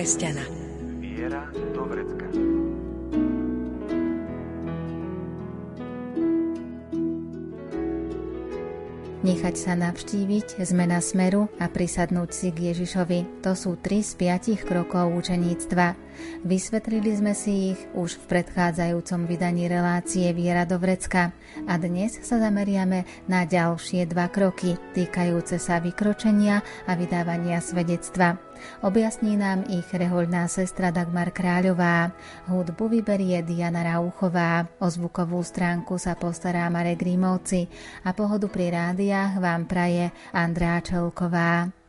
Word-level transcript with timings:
kresťana. 0.00 0.48
Viera 0.96 1.44
do 1.76 1.84
vrecka. 1.84 2.24
Nechať 9.20 9.54
sa 9.60 9.76
navštíviť, 9.76 10.64
zmena 10.64 11.04
smeru 11.04 11.52
a 11.60 11.68
prisadnúť 11.68 12.32
si 12.32 12.48
k 12.48 12.72
Ježišovi. 12.72 13.44
To 13.44 13.52
sú 13.52 13.76
tri 13.76 14.00
z 14.00 14.16
piatich 14.16 14.64
krokov 14.64 15.12
učeníctva. 15.20 15.92
Vysvetlili 16.40 17.12
sme 17.16 17.32
si 17.36 17.76
ich 17.76 17.80
už 17.92 18.16
v 18.20 18.38
predchádzajúcom 18.38 19.28
vydaní 19.28 19.68
relácie 19.68 20.30
Viera 20.32 20.64
do 20.64 20.80
Vrecka 20.80 21.36
a 21.68 21.74
dnes 21.76 22.16
sa 22.20 22.40
zameriame 22.40 23.04
na 23.28 23.44
ďalšie 23.44 24.08
dva 24.08 24.32
kroky 24.32 24.78
týkajúce 24.96 25.60
sa 25.60 25.80
vykročenia 25.80 26.64
a 26.88 26.92
vydávania 26.96 27.60
svedectva. 27.60 28.40
Objasní 28.84 29.40
nám 29.40 29.64
ich 29.72 29.88
rehoľná 29.88 30.44
sestra 30.44 30.92
Dagmar 30.92 31.32
Kráľová. 31.32 32.12
Hudbu 32.44 33.00
vyberie 33.00 33.40
Diana 33.40 33.80
Rauchová. 33.84 34.68
O 34.80 34.86
zvukovú 34.88 35.40
stránku 35.40 35.96
sa 35.96 36.12
postará 36.12 36.68
Marek 36.68 37.00
Rímovci 37.00 37.72
a 38.04 38.12
pohodu 38.12 38.52
pri 38.52 38.68
rádiách 38.72 39.40
vám 39.40 39.64
praje 39.64 40.12
Andrá 40.36 40.76
Čelková. 40.84 41.79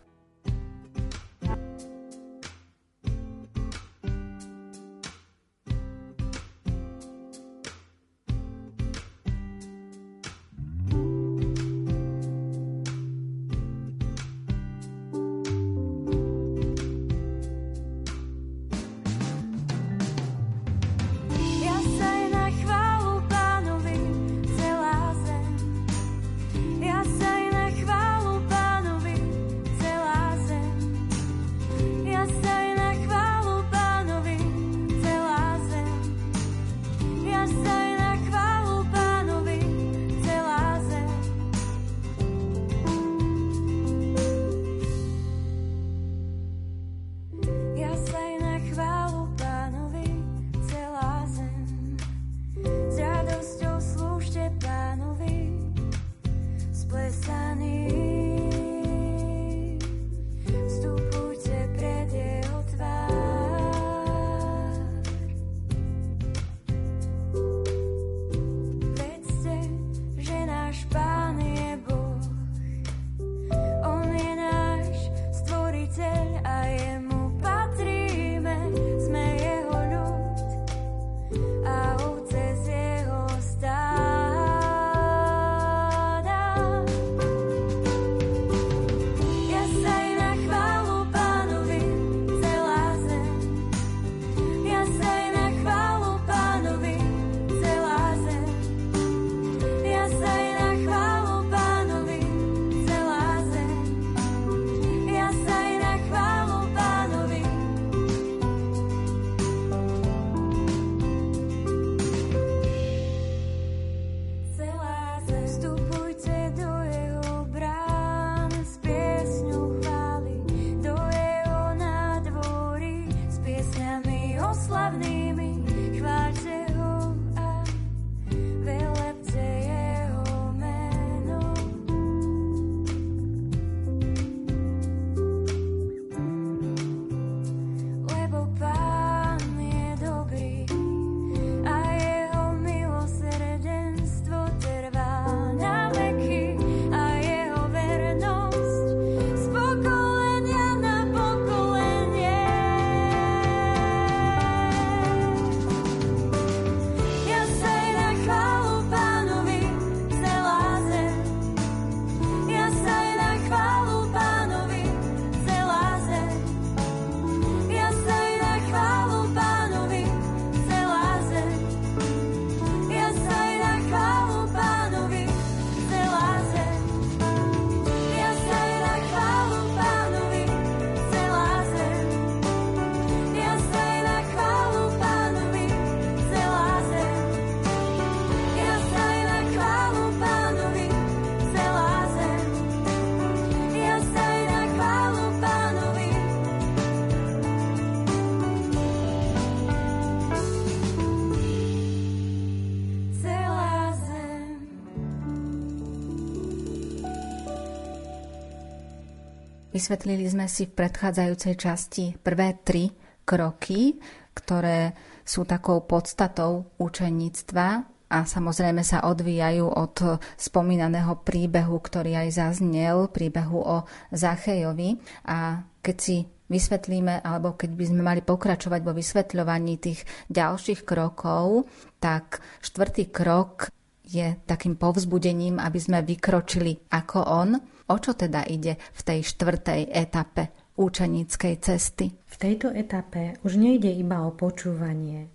Vysvetlili 209.82 210.30
sme 210.30 210.46
si 210.46 210.70
v 210.70 210.78
predchádzajúcej 210.78 211.58
časti 211.58 212.14
prvé 212.22 212.54
tri 212.62 212.94
kroky, 213.26 213.98
ktoré 214.38 214.94
sú 215.26 215.42
takou 215.42 215.82
podstatou 215.90 216.70
učeníctva 216.78 217.68
a 218.14 218.18
samozrejme 218.22 218.86
sa 218.86 219.02
odvíjajú 219.10 219.66
od 219.66 220.22
spomínaného 220.38 221.26
príbehu, 221.26 221.82
ktorý 221.82 222.14
aj 222.14 222.30
zaznel, 222.30 223.10
príbehu 223.10 223.58
o 223.58 223.78
Zachejovi. 224.14 225.02
A 225.26 225.66
keď 225.82 225.98
si 225.98 226.30
vysvetlíme, 226.30 227.26
alebo 227.26 227.58
keď 227.58 227.74
by 227.74 227.86
sme 227.90 228.02
mali 228.06 228.22
pokračovať 228.22 228.86
vo 228.86 228.94
vysvetľovaní 228.94 229.82
tých 229.82 230.06
ďalších 230.30 230.86
krokov, 230.86 231.66
tak 231.98 232.38
štvrtý 232.62 233.10
krok 233.10 233.74
je 234.06 234.38
takým 234.46 234.78
povzbudením, 234.78 235.58
aby 235.58 235.80
sme 235.82 236.06
vykročili 236.06 236.86
ako 236.94 237.20
on. 237.26 237.50
O 237.92 238.00
čo 238.00 238.16
teda 238.16 238.48
ide 238.48 238.80
v 238.80 239.02
tej 239.04 239.20
štvrtej 239.36 239.92
etape 239.92 240.56
účeníckej 240.80 241.60
cesty? 241.60 242.08
V 242.08 242.36
tejto 242.40 242.72
etape 242.72 243.36
už 243.44 243.60
nejde 243.60 243.92
iba 243.92 244.24
o 244.24 244.32
počúvanie, 244.32 245.28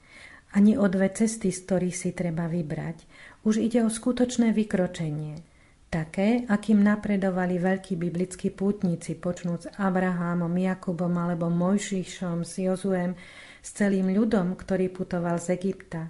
ani 0.56 0.72
o 0.80 0.88
dve 0.88 1.12
cesty, 1.12 1.52
z 1.52 1.68
ktorých 1.68 1.96
si 1.96 2.10
treba 2.16 2.48
vybrať. 2.48 3.04
Už 3.44 3.60
ide 3.60 3.84
o 3.84 3.92
skutočné 3.92 4.56
vykročenie. 4.56 5.44
Také, 5.92 6.48
akým 6.48 6.80
napredovali 6.80 7.60
veľkí 7.60 7.92
biblickí 8.00 8.48
pútnici, 8.48 9.12
počnúc 9.12 9.68
Abrahámom, 9.76 10.50
Jakubom 10.56 11.12
alebo 11.12 11.52
Mojžišom, 11.52 12.40
s 12.40 12.56
Jozuem, 12.56 13.20
s 13.60 13.68
celým 13.76 14.16
ľudom, 14.16 14.56
ktorý 14.56 14.88
putoval 14.88 15.36
z 15.44 15.60
Egypta. 15.60 16.08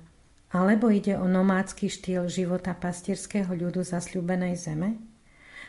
Alebo 0.54 0.94
ide 0.94 1.19
o 1.19 1.26
nomádsky 1.26 1.90
štýl 1.90 2.31
života 2.31 2.70
pastierského 2.70 3.50
ľudu 3.50 3.82
zasľúbenej 3.82 4.54
zeme? 4.54 5.15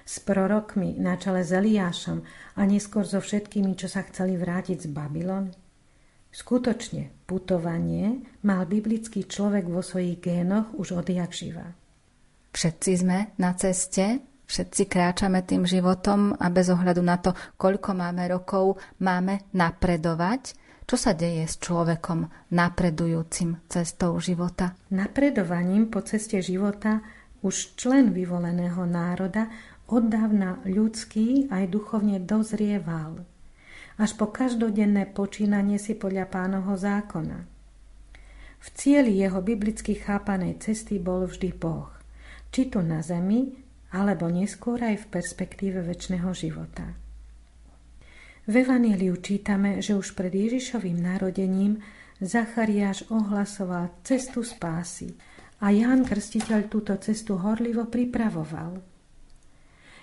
S 0.08 0.24
prorokmi 0.24 0.96
na 0.96 1.20
čele 1.20 1.44
s 1.44 1.52
Eliášom 1.52 2.24
a 2.56 2.62
neskôr 2.64 3.04
so 3.04 3.20
všetkými, 3.20 3.76
čo 3.76 3.92
sa 3.92 4.08
chceli 4.08 4.40
vrátiť 4.40 4.88
z 4.88 4.88
Babylon? 4.88 5.52
Skutočne, 6.32 7.12
putovanie 7.28 8.24
mal 8.48 8.64
biblický 8.64 9.28
človek 9.28 9.68
vo 9.68 9.84
svojich 9.84 10.24
génoch 10.24 10.72
už 10.80 11.04
odjak 11.04 11.36
živa. 11.36 11.76
Všetci 12.56 12.92
sme 13.04 13.36
na 13.36 13.52
ceste, 13.60 14.24
všetci 14.48 14.88
kráčame 14.88 15.44
tým 15.44 15.68
životom 15.68 16.40
a 16.40 16.48
bez 16.56 16.72
ohľadu 16.72 17.04
na 17.04 17.20
to, 17.20 17.36
koľko 17.60 17.92
máme 17.92 18.32
rokov, 18.32 18.80
máme 19.04 19.52
napredovať. 19.52 20.56
Čo 20.88 20.96
sa 20.96 21.12
deje 21.12 21.44
s 21.44 21.60
človekom 21.60 22.32
napredujúcim 22.56 23.68
cestou 23.68 24.16
života? 24.24 24.72
Napredovaním 24.96 25.92
po 25.92 26.00
ceste 26.00 26.40
života 26.40 27.04
už 27.44 27.76
člen 27.76 28.16
vyvoleného 28.16 28.88
národa 28.88 29.52
oddávna 29.88 30.62
ľudský 30.68 31.52
aj 31.52 31.72
duchovne 31.72 32.20
dozrieval. 32.22 33.24
Až 33.98 34.14
po 34.14 34.30
každodenné 34.30 35.10
počínanie 35.10 35.82
si 35.82 35.98
podľa 35.98 36.30
pánovho 36.30 36.78
zákona. 36.78 37.50
V 38.58 38.68
cieli 38.78 39.18
jeho 39.18 39.42
biblicky 39.42 39.98
chápanej 39.98 40.62
cesty 40.62 41.02
bol 41.02 41.26
vždy 41.26 41.50
Boh 41.56 41.98
či 42.52 42.72
tu 42.72 42.80
na 42.84 43.04
zemi, 43.04 43.54
alebo 43.94 44.28
neskôr 44.28 44.80
aj 44.84 45.08
v 45.08 45.10
perspektíve 45.14 45.80
väčšného 45.84 46.30
života. 46.36 46.86
V 48.48 48.54
Evangeliu 48.64 49.20
čítame, 49.20 49.84
že 49.84 49.96
už 49.96 50.16
pred 50.16 50.32
Ježišovým 50.32 51.04
narodením 51.04 51.84
Zachariáš 52.24 53.06
ohlasoval 53.12 53.92
cestu 54.08 54.42
spásy 54.42 55.14
a 55.60 55.70
Ján 55.70 56.08
Krstiteľ 56.08 56.72
túto 56.72 56.96
cestu 56.98 57.38
horlivo 57.38 57.86
pripravoval. 57.92 58.97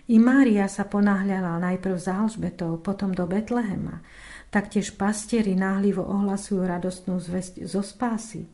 I 0.05 0.21
Mária 0.21 0.69
sa 0.69 0.85
ponáhľala 0.85 1.56
najprv 1.65 1.97
za 1.97 2.21
Alžbetou, 2.21 2.77
potom 2.77 3.17
do 3.17 3.25
Betlehema. 3.25 4.05
Taktiež 4.53 4.93
pastieri 4.95 5.56
náhlivo 5.56 6.05
ohlasujú 6.05 6.61
radostnú 6.61 7.17
zväzť 7.17 7.65
zo 7.65 7.81
spásy. 7.81 8.45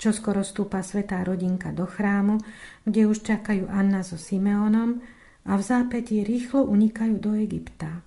Čo 0.00 0.16
skoro 0.16 0.40
stúpa 0.40 0.80
svetá 0.80 1.20
rodinka 1.26 1.74
do 1.74 1.84
chrámu, 1.84 2.40
kde 2.86 3.04
už 3.04 3.20
čakajú 3.20 3.68
Anna 3.68 4.00
so 4.00 4.16
Simeonom 4.16 5.02
a 5.44 5.52
v 5.58 5.62
zápätí 5.62 6.24
rýchlo 6.24 6.64
unikajú 6.64 7.20
do 7.20 7.36
Egypta. 7.36 8.00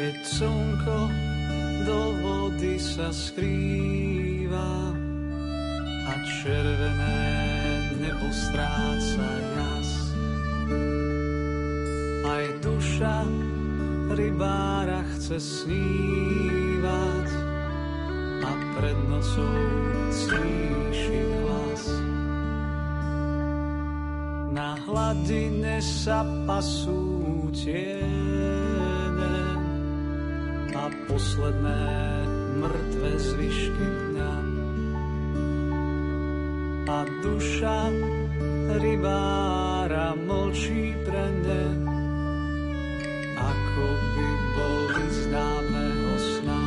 Keď 0.00 0.16
slnko 0.24 1.12
do 1.84 2.00
vody 2.24 2.80
sa 2.80 3.12
skrýva 3.12 4.96
a 6.08 6.12
červené 6.24 7.20
nebo 8.00 8.32
stráca 8.32 9.28
aj 12.24 12.44
duša 12.64 13.28
rybára 14.16 15.04
chce 15.04 15.36
snívať 15.36 17.28
a 18.40 18.52
pred 18.80 18.98
nocou 19.04 19.60
stíši 20.08 21.20
hlas. 21.44 21.84
Na 24.48 24.80
hladine 24.88 25.84
sa 25.84 26.24
pasú 26.48 27.52
tiene 27.52 28.40
a 28.64 28.69
posledné 31.10 31.82
mŕtve 32.62 33.10
zvyšky 33.18 33.86
dňa. 34.14 34.34
A 36.86 36.98
duša 37.22 37.80
rybára 38.78 40.14
mlčí 40.14 40.94
pre 41.02 41.26
ne 41.42 41.66
ako 43.34 43.86
by 44.14 44.30
boli 44.54 45.04
z 45.10 45.20
dávneho 45.34 46.14
sna. 46.14 46.64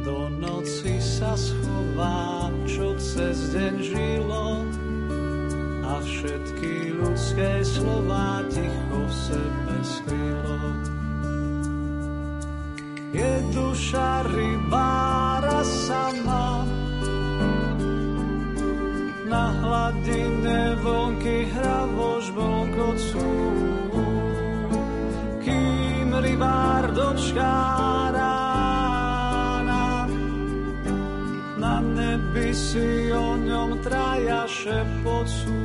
Do 0.00 0.32
noci 0.40 0.96
sa 0.96 1.36
schová, 1.36 2.48
čo 2.64 2.96
cez 2.96 3.52
deň 3.52 3.74
žilo 3.84 4.64
a 5.84 5.92
všetky 6.00 6.96
ľudské 7.04 7.60
slova 7.68 8.40
ticho 8.48 9.00
v 9.04 9.12
sebe 9.28 9.76
skrylo. 9.84 10.89
Je 13.10 13.32
duša 13.54 14.22
rybára 14.30 15.60
sama, 15.66 16.62
na 19.26 19.44
hladine 19.62 20.78
vonky 20.82 21.50
hravo 21.50 22.22
žblnkocú 22.22 23.30
rybár 26.20 26.84
dočká 26.92 27.56
rána. 28.12 30.08
Na 31.56 31.80
nebi 31.80 32.52
si 32.52 33.12
o 33.12 33.36
ňom 33.36 33.80
traja 33.84 34.44
šepocú. 34.48 35.59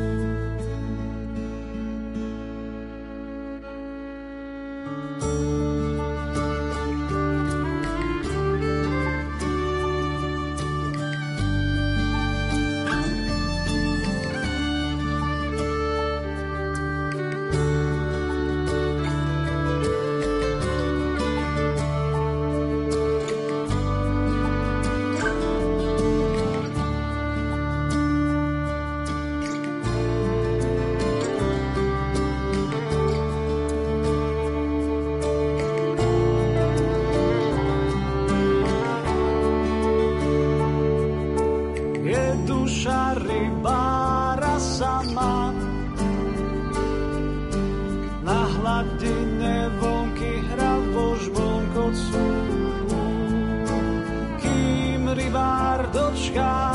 rybára 43.36 44.56
sama. 44.60 45.54
Na 48.26 48.42
hladine 48.58 49.70
vlnky 49.80 50.42
hra 50.50 50.74
vo 50.94 51.14
žblnkocu, 51.22 52.26
kým 54.42 55.02
rybár 55.14 55.80
dočká 55.94 56.75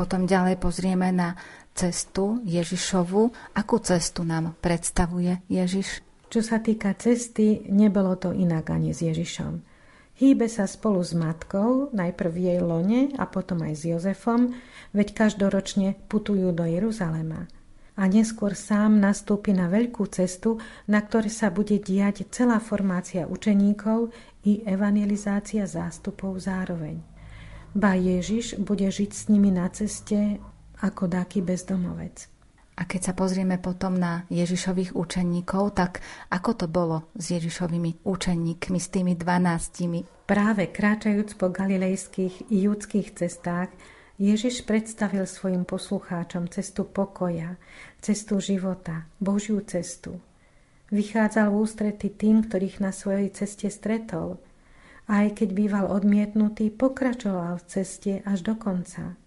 potom 0.00 0.24
ďalej 0.24 0.56
pozrieme 0.56 1.12
na 1.12 1.36
cestu 1.76 2.40
Ježišovu, 2.48 3.52
akú 3.52 3.76
cestu 3.84 4.24
nám 4.24 4.56
predstavuje 4.64 5.44
Ježiš? 5.52 6.00
Čo 6.32 6.40
sa 6.40 6.64
týka 6.64 6.96
cesty, 6.96 7.68
nebolo 7.68 8.16
to 8.16 8.32
inak 8.32 8.72
ani 8.72 8.96
s 8.96 9.04
Ježišom. 9.04 9.60
Hýbe 10.16 10.48
sa 10.48 10.64
spolu 10.64 11.04
s 11.04 11.12
matkou, 11.12 11.92
najprv 11.92 12.30
v 12.32 12.40
jej 12.48 12.60
lone 12.64 13.12
a 13.20 13.28
potom 13.28 13.60
aj 13.60 13.74
s 13.76 13.82
Jozefom, 13.92 14.56
veď 14.96 15.12
každoročne 15.12 16.00
putujú 16.08 16.48
do 16.56 16.64
Jeruzalema. 16.64 17.48
A 18.00 18.08
neskôr 18.08 18.56
sám 18.56 18.96
nastúpi 18.96 19.52
na 19.52 19.68
veľkú 19.68 20.08
cestu, 20.08 20.56
na 20.88 21.04
ktorej 21.04 21.32
sa 21.32 21.52
bude 21.52 21.76
diať 21.76 22.24
celá 22.32 22.56
formácia 22.56 23.28
učeníkov 23.28 24.12
i 24.48 24.64
evangelizácia 24.64 25.68
zástupov 25.68 26.40
zároveň. 26.40 27.09
Ba 27.70 27.94
Ježiš 27.94 28.58
bude 28.58 28.90
žiť 28.90 29.10
s 29.14 29.22
nimi 29.30 29.54
na 29.54 29.70
ceste 29.70 30.42
ako 30.82 31.06
dáky 31.06 31.38
bezdomovec. 31.38 32.26
A 32.80 32.88
keď 32.88 33.00
sa 33.00 33.14
pozrieme 33.14 33.60
potom 33.60 33.92
na 33.94 34.24
Ježišových 34.32 34.96
učeníkov, 34.96 35.76
tak 35.76 36.00
ako 36.32 36.50
to 36.56 36.66
bolo 36.66 37.12
s 37.12 37.36
Ježišovými 37.36 38.02
učeníkmi, 38.08 38.78
s 38.80 38.88
tými 38.88 39.12
dvanáctimi? 39.14 40.24
Práve 40.24 40.72
kráčajúc 40.72 41.36
po 41.36 41.52
galilejských 41.52 42.48
i 42.48 42.56
judských 42.64 43.12
cestách, 43.14 43.68
Ježiš 44.16 44.64
predstavil 44.64 45.28
svojim 45.28 45.68
poslucháčom 45.68 46.48
cestu 46.48 46.88
pokoja, 46.88 47.60
cestu 48.00 48.40
života, 48.40 49.08
Božiu 49.20 49.60
cestu. 49.62 50.18
Vychádzal 50.90 51.52
v 51.52 51.56
ústrety 51.60 52.08
tým, 52.10 52.48
ktorých 52.48 52.82
na 52.82 52.90
svojej 52.90 53.30
ceste 53.30 53.70
stretol. 53.70 54.42
Aj 55.10 55.26
keď 55.34 55.48
býval 55.50 55.90
odmietnutý, 55.90 56.70
pokračoval 56.70 57.58
v 57.58 57.66
ceste 57.66 58.12
až 58.22 58.46
do 58.46 58.54
konca 58.54 59.18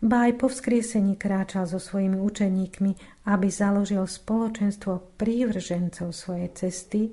ba 0.00 0.24
aj 0.28 0.40
po 0.40 0.48
vzkriesení 0.48 1.20
kráčal 1.20 1.68
so 1.68 1.76
svojimi 1.76 2.16
učeníkmi, 2.16 2.92
aby 3.28 3.48
založil 3.52 4.08
spoločenstvo 4.08 5.20
prívržencov 5.20 6.16
svojej 6.16 6.48
cesty, 6.56 7.12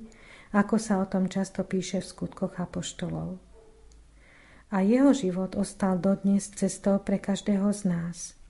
ako 0.55 0.79
sa 0.79 1.03
o 1.03 1.05
tom 1.05 1.27
často 1.27 1.67
píše 1.67 1.99
v 1.99 2.07
skutkoch 2.07 2.55
apoštolov. 2.55 3.43
A 4.71 4.83
jeho 4.83 5.11
život 5.11 5.59
ostal 5.59 5.99
dodnes 5.99 6.47
cestou 6.55 6.99
pre 7.03 7.19
každého 7.19 7.71
z 7.75 7.81
nás– 7.91 8.17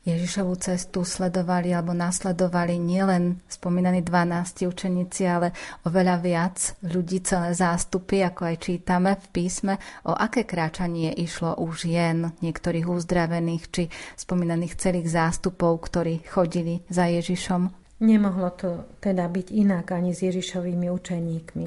Ježišovú 0.00 0.56
cestu 0.56 1.04
sledovali 1.04 1.76
alebo 1.76 1.92
nasledovali 1.92 2.80
nielen 2.80 3.44
spomínaní 3.44 4.00
12 4.00 4.64
učeníci, 4.64 5.28
ale 5.28 5.52
oveľa 5.84 6.16
viac 6.24 6.56
ľudí, 6.80 7.20
celé 7.20 7.52
zástupy, 7.52 8.24
ako 8.24 8.48
aj 8.48 8.56
čítame 8.64 9.12
v 9.20 9.26
písme, 9.28 9.76
o 10.08 10.16
aké 10.16 10.48
kráčanie 10.48 11.12
išlo 11.12 11.52
už 11.60 11.84
jen 11.84 12.32
niektorých 12.40 12.88
uzdravených 12.88 13.64
či 13.68 13.82
spomínaných 14.16 14.80
celých 14.80 15.12
zástupov, 15.12 15.84
ktorí 15.84 16.24
chodili 16.24 16.80
za 16.88 17.04
Ježišom. 17.04 17.68
Nemohlo 18.00 18.56
to 18.56 18.88
teda 19.04 19.28
byť 19.28 19.52
inak 19.52 19.92
ani 19.92 20.16
s 20.16 20.24
Ježišovými 20.24 20.88
učeníkmi. 20.88 21.66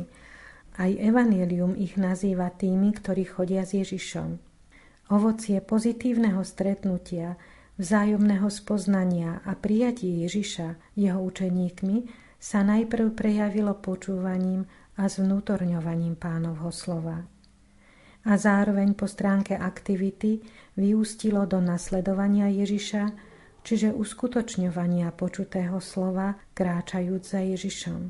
Aj 0.81 0.89
Evangelium 0.89 1.77
ich 1.77 2.01
nazýva 2.01 2.49
tými, 2.49 2.97
ktorí 2.97 3.29
chodia 3.29 3.61
s 3.61 3.77
Ježišom. 3.77 4.41
Ovocie 5.13 5.61
pozitívneho 5.61 6.41
stretnutia– 6.41 7.37
vzájomného 7.77 8.49
spoznania 8.53 9.41
a 9.45 9.57
prijatí 9.57 10.21
Ježiša 10.25 10.97
jeho 10.97 11.19
učeníkmi 11.23 12.05
sa 12.37 12.61
najprv 12.61 13.15
prejavilo 13.15 13.73
počúvaním 13.79 14.67
a 14.99 15.09
zvnútorňovaním 15.09 16.13
pánovho 16.19 16.69
slova. 16.69 17.23
A 18.23 18.31
zároveň 18.39 18.95
po 18.95 19.09
stránke 19.09 19.57
aktivity 19.57 20.39
vyústilo 20.79 21.43
do 21.43 21.59
nasledovania 21.59 22.47
Ježiša, 22.47 23.03
čiže 23.63 23.91
uskutočňovania 23.91 25.11
počutého 25.11 25.79
slova, 25.83 26.39
kráčajúc 26.55 27.23
za 27.23 27.41
Ježišom. 27.43 28.01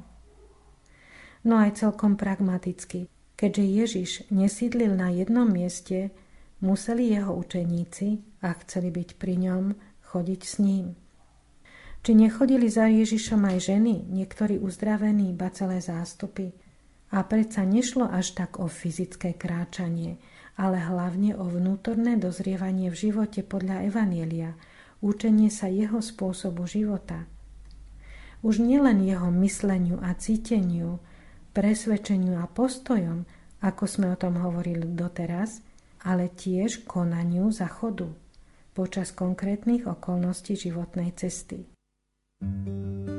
No 1.43 1.53
aj 1.60 1.82
celkom 1.82 2.13
pragmaticky, 2.15 3.10
keďže 3.36 3.63
Ježiš 3.63 4.12
nesídlil 4.29 4.93
na 4.96 5.10
jednom 5.10 5.50
mieste, 5.50 6.13
museli 6.62 7.12
jeho 7.12 7.34
učeníci, 7.36 8.32
a 8.43 8.51
chceli 8.62 8.91
byť 8.91 9.09
pri 9.15 9.35
ňom, 9.39 9.63
chodiť 10.13 10.41
s 10.45 10.55
ním. 10.62 10.93
Či 12.03 12.12
nechodili 12.19 12.67
za 12.67 12.91
Ježišom 12.91 13.47
aj 13.47 13.57
ženy, 13.73 14.03
niektorí 14.12 14.59
uzdravení, 14.59 15.31
iba 15.31 15.47
celé 15.55 15.79
zástupy? 15.79 16.51
A 17.15 17.23
predsa 17.23 17.63
nešlo 17.63 18.12
až 18.12 18.35
tak 18.35 18.59
o 18.59 18.67
fyzické 18.67 19.39
kráčanie, 19.39 20.19
ale 20.59 20.83
hlavne 20.83 21.33
o 21.39 21.47
vnútorné 21.47 22.19
dozrievanie 22.19 22.91
v 22.91 23.09
živote 23.09 23.41
podľa 23.47 23.88
Evanielia, 23.88 24.59
učenie 25.00 25.47
sa 25.47 25.71
jeho 25.71 26.03
spôsobu 26.03 26.67
života. 26.67 27.23
Už 28.43 28.59
nielen 28.59 29.00
jeho 29.07 29.31
mysleniu 29.39 30.03
a 30.03 30.12
cíteniu, 30.19 31.00
presvedčeniu 31.55 32.35
a 32.35 32.51
postojom, 32.51 33.23
ako 33.63 33.83
sme 33.88 34.12
o 34.12 34.19
tom 34.19 34.43
hovorili 34.43 34.91
doteraz, 34.91 35.63
ale 36.03 36.27
tiež 36.27 36.83
konaniu 36.83 37.47
zachodu 37.47 38.12
počas 38.74 39.13
konkrétnych 39.13 39.88
okolností 39.88 40.58
životnej 40.58 41.13
cesty. 41.13 41.70
thank 42.44 43.08
you 43.08 43.12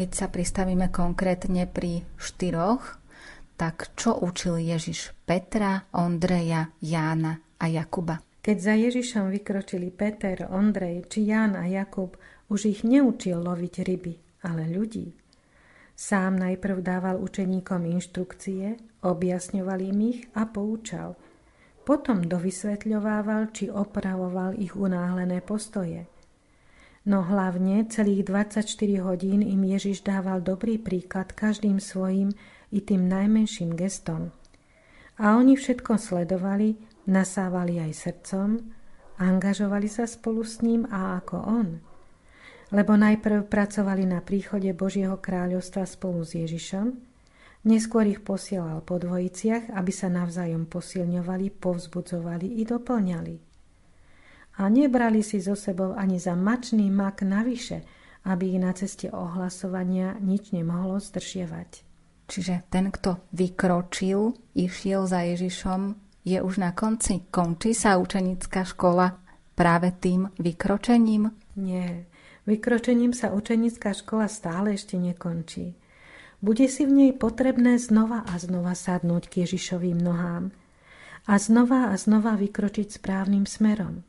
Keď 0.00 0.16
sa 0.16 0.32
pristavíme 0.32 0.88
konkrétne 0.88 1.68
pri 1.68 2.00
štyroch, 2.16 2.96
tak 3.60 3.92
čo 4.00 4.16
učil 4.16 4.56
Ježiš 4.56 5.12
Petra, 5.28 5.92
Ondreja, 5.92 6.72
Jána 6.80 7.36
a 7.60 7.68
Jakuba? 7.68 8.16
Keď 8.40 8.56
za 8.56 8.72
Ježišom 8.80 9.28
vykročili 9.28 9.92
Peter, 9.92 10.48
Ondrej 10.48 11.04
či 11.12 11.28
Ján 11.28 11.52
a 11.52 11.68
Jakub, 11.68 12.16
už 12.48 12.72
ich 12.72 12.80
neučil 12.80 13.44
loviť 13.44 13.74
ryby, 13.84 14.14
ale 14.48 14.72
ľudí. 14.72 15.12
Sám 15.92 16.40
najprv 16.40 16.80
dával 16.80 17.20
učeníkom 17.20 17.84
inštrukcie, 17.84 18.80
objasňoval 19.04 19.84
im 19.84 20.16
ich 20.16 20.20
a 20.32 20.48
poučal. 20.48 21.12
Potom 21.84 22.24
dovysvetľovával 22.24 23.52
či 23.52 23.68
opravoval 23.68 24.56
ich 24.56 24.72
unáhlené 24.72 25.44
postoje. 25.44 26.08
No 27.08 27.24
hlavne 27.24 27.88
celých 27.88 28.28
24 28.28 28.66
hodín 29.00 29.40
im 29.40 29.64
Ježiš 29.64 30.04
dával 30.04 30.44
dobrý 30.44 30.76
príklad 30.76 31.32
každým 31.32 31.80
svojim 31.80 32.36
i 32.68 32.84
tým 32.84 33.08
najmenším 33.08 33.72
gestom. 33.72 34.36
A 35.16 35.40
oni 35.40 35.56
všetko 35.56 35.96
sledovali 35.96 36.76
nasávali 37.08 37.80
aj 37.80 37.92
srdcom, 37.96 38.48
angažovali 39.16 39.88
sa 39.88 40.04
spolu 40.04 40.44
s 40.44 40.60
ním 40.60 40.84
a 40.92 41.16
ako 41.20 41.36
on. 41.40 41.68
Lebo 42.70 42.94
najprv 42.94 43.50
pracovali 43.50 44.06
na 44.06 44.22
príchode 44.22 44.70
Božieho 44.76 45.18
kráľovstva 45.18 45.88
spolu 45.88 46.22
s 46.22 46.38
Ježišom, 46.38 46.94
neskôr 47.66 48.06
ich 48.06 48.22
posielal 48.22 48.84
po 48.86 49.00
dvojiciach, 49.00 49.74
aby 49.74 49.92
sa 49.92 50.06
navzájom 50.06 50.70
posilňovali, 50.70 51.50
povzbudzovali 51.58 52.60
i 52.60 52.62
doplňali. 52.62 53.49
A 54.60 54.68
nebrali 54.68 55.24
si 55.24 55.40
so 55.40 55.56
sebou 55.56 55.96
ani 55.96 56.20
za 56.20 56.36
mačný 56.36 56.92
mak 56.92 57.24
navyše, 57.24 57.80
aby 58.28 58.52
ich 58.52 58.60
na 58.60 58.76
ceste 58.76 59.08
ohlasovania 59.08 60.20
nič 60.20 60.52
nemohlo 60.52 61.00
zdržievať. 61.00 61.88
Čiže 62.28 62.68
ten, 62.68 62.92
kto 62.92 63.24
vykročil, 63.32 64.36
išiel 64.52 65.08
za 65.08 65.24
Ježišom, 65.24 65.96
je 66.28 66.38
už 66.38 66.60
na 66.60 66.76
konci? 66.76 67.24
Končí 67.32 67.72
sa 67.72 67.96
učenická 67.96 68.68
škola 68.68 69.16
práve 69.56 69.96
tým 69.96 70.28
vykročením? 70.36 71.32
Nie. 71.56 72.04
Vykročením 72.44 73.16
sa 73.16 73.32
učenická 73.32 73.96
škola 73.96 74.28
stále 74.28 74.76
ešte 74.76 75.00
nekončí. 75.00 75.72
Bude 76.44 76.68
si 76.68 76.84
v 76.84 76.92
nej 76.92 77.12
potrebné 77.16 77.80
znova 77.80 78.24
a 78.28 78.36
znova 78.36 78.76
sadnúť 78.76 79.28
k 79.28 79.48
Ježišovým 79.48 79.96
nohám 79.96 80.52
a 81.28 81.34
znova 81.36 81.92
a 81.92 81.94
znova 82.00 82.36
vykročiť 82.36 82.96
správnym 82.96 83.44
smerom. 83.44 84.04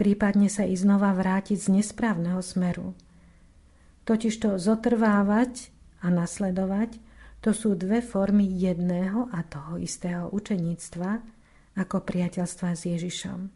Prípadne 0.00 0.48
sa 0.48 0.64
i 0.64 0.72
znova 0.72 1.12
vrátiť 1.12 1.60
z 1.60 1.68
nesprávneho 1.76 2.40
smeru. 2.40 2.96
Totižto 4.08 4.56
zotrvávať 4.56 5.68
a 6.00 6.08
nasledovať– 6.08 6.96
to 7.40 7.56
sú 7.56 7.72
dve 7.72 8.04
formy 8.04 8.44
jedného 8.44 9.32
a 9.32 9.40
toho 9.40 9.80
istého 9.80 10.28
učeníctva 10.28 11.10
ako 11.80 12.04
priateľstva 12.04 12.76
s 12.76 12.82
Ježišom. 12.84 13.48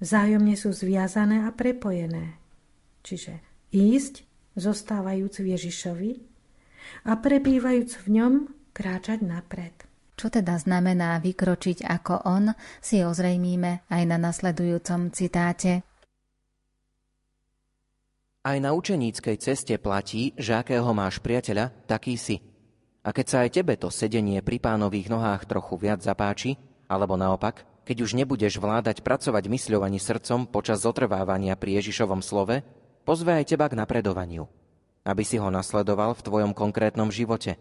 Vzájomne 0.00 0.56
sú 0.56 0.72
zviazané 0.72 1.44
a 1.44 1.52
prepojené. 1.52 2.40
Čiže 3.04 3.44
ísť, 3.72 4.24
zostávajúc 4.56 5.44
v 5.44 5.46
Ježišovi 5.52 6.10
a 7.04 7.12
prebývajúc 7.20 8.00
v 8.04 8.06
ňom, 8.16 8.32
kráčať 8.72 9.20
napred. 9.20 9.76
Čo 10.16 10.32
teda 10.32 10.56
znamená 10.56 11.20
vykročiť 11.20 11.84
ako 11.84 12.24
on, 12.24 12.56
si 12.80 13.04
ozrejmíme 13.04 13.84
aj 13.92 14.02
na 14.08 14.16
nasledujúcom 14.16 15.12
citáte. 15.12 15.84
Aj 18.40 18.56
na 18.56 18.72
učeníckej 18.72 19.36
ceste 19.36 19.76
platí, 19.76 20.32
že 20.40 20.56
akého 20.56 20.88
máš 20.96 21.20
priateľa, 21.20 21.68
taký 21.84 22.16
si. 22.16 22.40
A 23.04 23.12
keď 23.12 23.26
sa 23.28 23.38
aj 23.44 23.60
tebe 23.60 23.76
to 23.76 23.92
sedenie 23.92 24.40
pri 24.40 24.56
pánových 24.56 25.12
nohách 25.12 25.44
trochu 25.44 25.76
viac 25.76 26.00
zapáči, 26.00 26.56
alebo 26.88 27.20
naopak, 27.20 27.68
keď 27.84 28.08
už 28.08 28.16
nebudeš 28.16 28.56
vládať 28.56 29.04
pracovať 29.04 29.44
mysľou 29.52 29.84
ani 29.84 30.00
srdcom 30.00 30.48
počas 30.48 30.80
zotrvávania 30.80 31.60
pri 31.60 31.76
Ježišovom 31.84 32.24
slove, 32.24 32.64
pozve 33.04 33.36
aj 33.36 33.52
teba 33.52 33.68
k 33.68 33.76
napredovaniu, 33.76 34.48
aby 35.04 35.22
si 35.28 35.36
ho 35.36 35.52
nasledoval 35.52 36.16
v 36.16 36.24
tvojom 36.24 36.56
konkrétnom 36.56 37.12
živote 37.12 37.60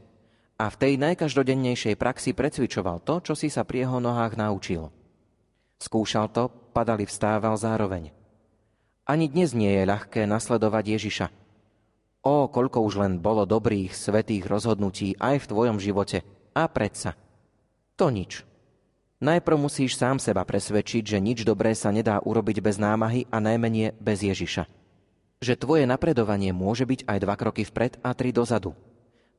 a 0.55 0.65
v 0.71 0.79
tej 0.79 0.93
najkaždodennejšej 0.99 1.95
praxi 1.99 2.31
precvičoval 2.31 3.03
to, 3.03 3.19
čo 3.21 3.33
si 3.35 3.51
sa 3.51 3.67
pri 3.67 3.87
jeho 3.87 3.99
nohách 3.99 4.39
naučil. 4.39 4.91
Skúšal 5.79 6.31
to, 6.31 6.47
padali 6.71 7.03
vstával 7.03 7.59
zároveň. 7.59 8.15
Ani 9.05 9.27
dnes 9.27 9.51
nie 9.51 9.69
je 9.69 9.83
ľahké 9.85 10.25
nasledovať 10.25 10.83
Ježiša, 10.97 11.27
Ó, 12.25 12.49
koľko 12.49 12.81
už 12.81 13.05
len 13.05 13.21
bolo 13.21 13.45
dobrých, 13.45 13.93
svetých 13.93 14.49
rozhodnutí 14.49 15.13
aj 15.21 15.45
v 15.45 15.49
tvojom 15.53 15.77
živote. 15.77 16.25
A 16.57 16.65
predsa. 16.65 17.13
To 18.01 18.09
nič. 18.09 18.41
Najprv 19.21 19.57
musíš 19.61 19.93
sám 19.93 20.17
seba 20.17 20.41
presvedčiť, 20.41 21.05
že 21.05 21.21
nič 21.21 21.45
dobré 21.45 21.77
sa 21.77 21.93
nedá 21.93 22.17
urobiť 22.17 22.65
bez 22.65 22.81
námahy 22.81 23.29
a 23.29 23.37
najmenie 23.37 23.93
bez 24.01 24.25
Ježiša. 24.25 24.65
Že 25.37 25.53
tvoje 25.61 25.85
napredovanie 25.85 26.49
môže 26.49 26.89
byť 26.89 27.05
aj 27.05 27.17
dva 27.21 27.35
kroky 27.37 27.61
vpred 27.61 28.01
a 28.01 28.17
tri 28.17 28.33
dozadu. 28.33 28.73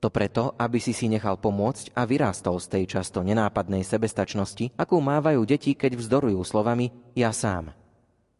To 0.04 0.12
preto, 0.12 0.52
aby 0.60 0.76
si 0.76 0.92
si 0.92 1.08
nechal 1.08 1.40
pomôcť 1.40 1.96
a 1.96 2.04
vyrástol 2.04 2.60
z 2.60 2.68
tej 2.68 2.84
často 2.98 3.24
nenápadnej 3.24 3.80
sebestačnosti, 3.80 4.76
akú 4.76 5.00
mávajú 5.00 5.42
deti, 5.48 5.72
keď 5.72 5.96
vzdorujú 5.96 6.44
slovami 6.44 6.92
ja 7.16 7.32
sám 7.32 7.72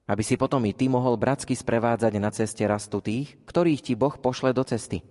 aby 0.07 0.23
si 0.23 0.39
potom 0.39 0.63
i 0.63 0.73
ty 0.73 0.87
mohol 0.87 1.19
bratsky 1.19 1.59
sprevádzať 1.59 2.13
na 2.23 2.31
ceste 2.31 2.63
rastu 2.63 3.03
tých, 3.03 3.35
ktorých 3.47 3.83
ti 3.83 3.93
Boh 3.99 4.15
pošle 4.15 4.55
do 4.55 4.63
cesty. 4.63 5.03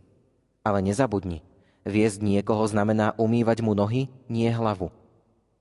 Ale 0.63 0.79
nezabudni, 0.79 1.43
viesť 1.83 2.23
niekoho 2.23 2.63
znamená 2.65 3.13
umývať 3.19 3.59
mu 3.59 3.75
nohy, 3.75 4.07
nie 4.31 4.47
hlavu. 4.49 4.89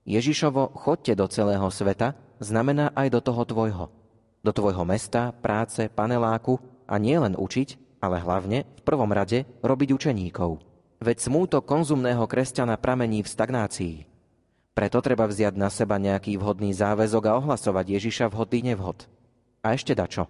Ježišovo 0.07 0.71
chodte 0.73 1.13
do 1.13 1.27
celého 1.27 1.67
sveta 1.67 2.15
znamená 2.39 2.95
aj 2.95 3.11
do 3.11 3.19
toho 3.19 3.43
tvojho. 3.43 3.85
Do 4.41 4.51
tvojho 4.55 4.87
mesta, 4.87 5.35
práce, 5.35 5.91
paneláku 5.91 6.61
a 6.87 6.95
nie 6.95 7.17
len 7.19 7.35
učiť, 7.35 7.99
ale 7.99 8.21
hlavne 8.21 8.63
v 8.63 8.81
prvom 8.85 9.09
rade 9.11 9.43
robiť 9.65 9.89
učeníkov. 9.91 10.74
Veď 11.03 11.17
smúto 11.27 11.59
konzumného 11.59 12.23
kresťana 12.23 12.79
pramení 12.79 13.19
v 13.19 13.31
stagnácii. 13.31 13.95
Preto 14.75 14.99
treba 14.99 15.27
vziať 15.27 15.55
na 15.55 15.71
seba 15.71 15.95
nejaký 15.95 16.35
vhodný 16.35 16.75
záväzok 16.75 17.23
a 17.31 17.35
ohlasovať 17.39 17.99
Ježiša 17.99 18.31
vhodný 18.31 18.75
nevhod. 18.75 19.07
A 19.63 19.75
ešte 19.75 19.95
dačo. 19.95 20.27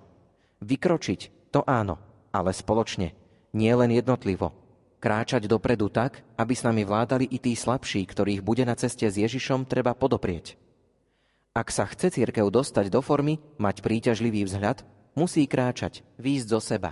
Vykročiť, 0.62 1.49
to 1.54 1.65
áno, 1.65 1.97
ale 2.30 2.54
spoločne, 2.54 3.13
nie 3.54 3.73
len 3.73 3.93
jednotlivo. 3.93 4.54
Kráčať 5.01 5.45
dopredu 5.45 5.89
tak, 5.93 6.25
aby 6.34 6.54
s 6.58 6.65
nami 6.65 6.82
vládali 6.82 7.30
i 7.30 7.38
tí 7.38 7.54
slabší, 7.54 8.06
ktorých 8.10 8.41
bude 8.41 8.65
na 8.65 8.73
ceste 8.73 9.06
s 9.06 9.21
Ježišom 9.21 9.69
treba 9.69 9.93
podoprieť. 9.93 10.58
Ak 11.54 11.69
sa 11.69 11.86
chce 11.86 12.10
církev 12.10 12.49
dostať 12.49 12.89
do 12.89 13.06
formy, 13.06 13.38
mať 13.62 13.80
príťažlivý 13.86 14.43
vzhľad, 14.49 14.82
musí 15.13 15.45
kráčať, 15.45 16.01
výjsť 16.17 16.47
zo 16.49 16.60
seba. 16.60 16.91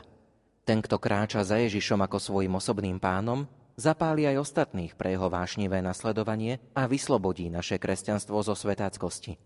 Ten, 0.64 0.80
kto 0.80 0.96
kráča 1.02 1.44
za 1.44 1.60
Ježišom 1.60 2.00
ako 2.00 2.18
svojim 2.22 2.54
osobným 2.56 2.96
pánom, 2.96 3.44
zapáli 3.76 4.30
aj 4.30 4.42
ostatných 4.42 4.94
pre 4.94 5.18
jeho 5.18 5.30
vášnivé 5.30 5.82
nasledovanie 5.82 6.62
a 6.78 6.86
vyslobodí 6.86 7.50
naše 7.50 7.82
kresťanstvo 7.82 8.42
zo 8.46 8.54
svetáckosti. 8.54 9.38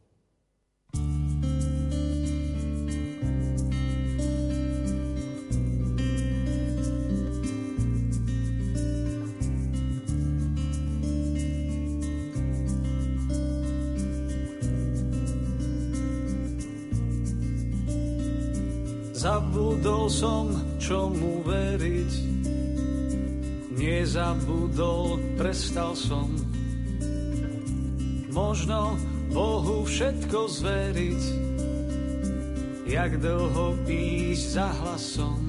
Zabudol 19.17 20.07
som, 20.13 20.53
čomu 20.77 21.41
veriť. 21.43 22.36
Nezabudol, 23.77 25.37
prestal 25.37 25.93
som. 25.93 26.33
Možno 28.33 28.97
Bohu 29.29 29.85
všetko 29.85 30.49
zveriť, 30.49 31.23
jak 32.89 33.21
dlho 33.21 33.77
ísť 33.85 34.45
za 34.49 34.67
hlasom. 34.81 35.45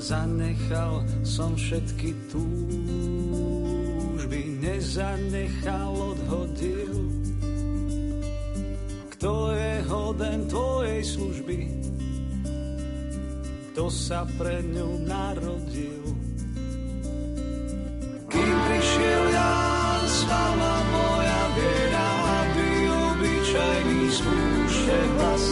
Zanechal 0.00 1.04
som 1.22 1.54
všetky 1.60 2.16
túžby, 2.32 3.60
nezanechal, 4.64 5.92
odhodil. 5.92 7.04
Kto 9.12 9.52
je 9.52 9.72
hoden 9.86 10.48
tvojej 10.48 11.04
služby? 11.04 11.80
kto 13.80 13.88
sa 13.88 14.28
pre 14.36 14.60
ňu 14.60 15.08
narodil 15.08 16.04
prišiel 18.66 19.24
ja, 19.32 19.52
sama 20.08 20.74
moja 20.92 21.42
bieda, 21.56 22.08
aby 22.44 22.68
obyčajný 22.90 24.02
spúšte 24.12 24.98
hlas. 25.16 25.44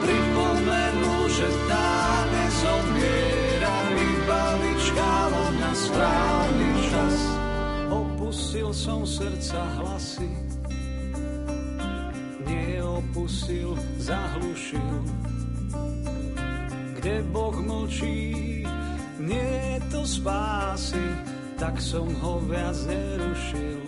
Pripomenul, 0.00 1.22
že 1.30 1.48
tá 1.70 1.90
nezomiera, 2.32 3.76
iba 3.94 4.44
vyčkáva 4.58 5.44
na 5.60 5.72
správny 5.76 6.70
čas. 6.90 7.16
Opustil 7.90 8.70
som 8.74 9.02
srdca 9.06 9.60
hlasy, 9.82 10.30
neopustil, 12.46 13.74
zahlušil. 13.98 14.94
Kde 17.00 17.24
Boh 17.32 17.56
mlčí, 17.56 18.60
nie 19.16 19.80
to 19.88 20.04
spásy, 20.04 21.00
tak 21.60 21.76
som 21.76 22.08
ho 22.24 22.40
viac 22.48 22.72
nerušil. 22.88 23.84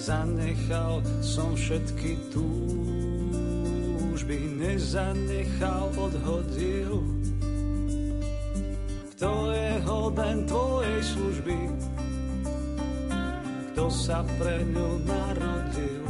Zanechal 0.00 1.04
som 1.20 1.52
všetky 1.52 2.16
túžby, 2.32 2.96
nezanechal, 4.56 5.92
odhodil. 5.92 7.04
Kto 9.12 9.52
je 9.52 9.76
hoden 9.84 10.48
tvojej 10.48 11.00
služby, 11.04 11.58
kto 13.76 13.92
sa 13.92 14.24
pre 14.40 14.64
ňu 14.72 15.04
narodil. 15.04 16.08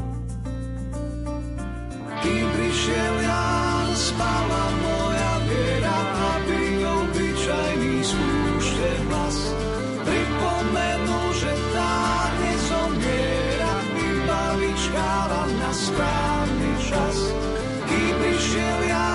Kým 2.22 2.46
prišiel 2.46 3.14
ja, 3.26 3.42
spala 3.90 4.64
moja 4.86 5.11
správny 16.02 16.72
čas. 16.82 17.16
Kým 17.86 18.14
prišiel 18.18 18.80
ja, 18.90 19.06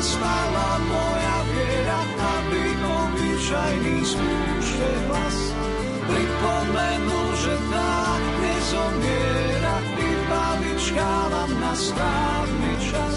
spala 0.00 0.70
moja 0.88 1.36
viera, 1.52 2.00
aby 2.16 2.64
obyčajný 2.80 3.96
spúšte 4.00 4.88
hlas 5.04 5.38
pripomenul, 6.08 7.28
že 7.36 7.54
tá 7.68 7.92
nezomiera, 8.40 9.76
iba 10.00 10.46
vyčkáva 10.64 11.44
na 11.60 11.72
správny 11.76 12.72
čas. 12.88 13.16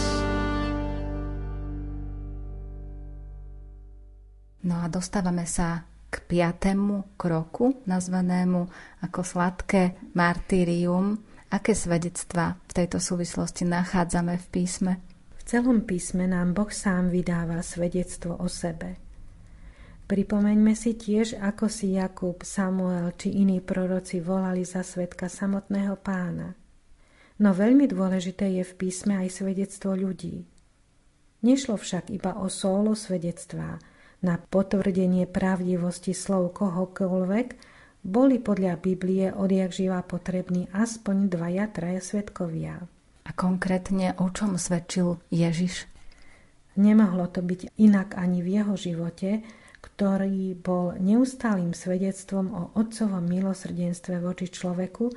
No 4.67 4.83
a 4.83 4.85
dostávame 4.91 5.47
sa 5.47 5.87
k 6.11 6.19
piatému 6.27 7.15
kroku, 7.15 7.87
nazvanému 7.87 8.67
ako 8.99 9.19
sladké 9.23 10.11
martyrium. 10.11 11.32
Aké 11.53 11.77
svedectva 11.77 12.57
v 12.65 12.71
tejto 12.81 12.97
súvislosti 12.97 13.61
nachádzame 13.69 14.41
v 14.41 14.47
písme? 14.49 14.93
V 15.37 15.41
celom 15.45 15.85
písme 15.85 16.25
nám 16.25 16.57
Boh 16.57 16.73
sám 16.73 17.13
vydáva 17.13 17.61
svedectvo 17.61 18.41
o 18.41 18.49
sebe. 18.49 18.97
Pripomeňme 20.09 20.73
si 20.73 20.97
tiež, 20.97 21.37
ako 21.37 21.69
si 21.69 21.93
Jakub, 21.93 22.41
Samuel 22.41 23.13
či 23.13 23.37
iní 23.37 23.61
proroci 23.61 24.17
volali 24.17 24.65
za 24.65 24.81
svetka 24.81 25.29
samotného 25.29 25.93
pána. 26.01 26.57
No 27.37 27.53
veľmi 27.53 27.85
dôležité 27.85 28.49
je 28.57 28.65
v 28.65 28.73
písme 28.73 29.21
aj 29.21 29.45
svedectvo 29.45 29.93
ľudí. 29.93 30.49
Nešlo 31.45 31.77
však 31.77 32.09
iba 32.09 32.33
o 32.33 32.49
solo 32.49 32.97
svedectvá, 32.97 33.77
na 34.25 34.41
potvrdenie 34.41 35.29
pravdivosti 35.29 36.17
slov 36.17 36.57
kohokoľvek, 36.57 37.47
boli 38.03 38.37
podľa 38.37 38.77
Biblie 38.83 39.31
odjak 39.31 39.71
živa 39.71 40.03
potrební 40.03 40.67
aspoň 40.75 41.31
dvaja, 41.31 41.65
traja 41.71 42.03
svetkovia. 42.03 42.83
A 43.23 43.31
konkrétne 43.31 44.13
o 44.19 44.27
čom 44.27 44.59
svedčil 44.59 45.23
Ježiš? 45.31 45.87
Nemohlo 46.75 47.31
to 47.31 47.39
byť 47.39 47.79
inak 47.79 48.19
ani 48.19 48.43
v 48.43 48.59
jeho 48.59 48.75
živote, 48.75 49.47
ktorý 49.79 50.55
bol 50.59 50.99
neustálým 50.99 51.71
svedectvom 51.71 52.45
o 52.51 52.63
otcovom 52.75 53.23
milosrdenstve 53.23 54.19
voči 54.19 54.51
človeku 54.51 55.07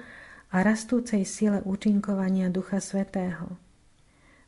a 0.54 0.62
rastúcej 0.62 1.26
sile 1.26 1.58
účinkovania 1.66 2.50
Ducha 2.50 2.78
Svetého. 2.78 3.58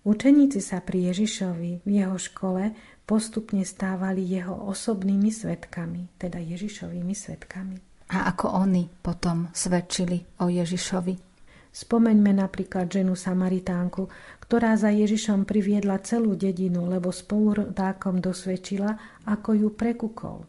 Učeníci 0.07 0.63
sa 0.63 0.79
pri 0.79 1.11
Ježišovi 1.11 1.83
v 1.83 1.91
jeho 1.91 2.15
škole 2.15 2.71
postupne 3.03 3.67
stávali 3.67 4.23
jeho 4.23 4.55
osobnými 4.69 5.33
svetkami, 5.33 6.13
teda 6.21 6.39
Ježišovými 6.39 7.15
svetkami. 7.17 7.88
A 8.09 8.33
ako 8.33 8.65
oni 8.65 8.89
potom 8.89 9.53
svedčili 9.53 10.25
o 10.41 10.49
Ježišovi? 10.49 11.29
Spomeňme 11.69 12.33
napríklad 12.33 12.89
ženu 12.89 13.13
Samaritánku, 13.13 14.09
ktorá 14.41 14.75
za 14.81 14.89
Ježišom 14.89 15.45
priviedla 15.45 16.01
celú 16.01 16.33
dedinu, 16.33 16.89
lebo 16.89 17.13
spolurodákom 17.13 18.25
dosvedčila, 18.25 19.23
ako 19.29 19.51
ju 19.53 19.69
prekukol. 19.77 20.49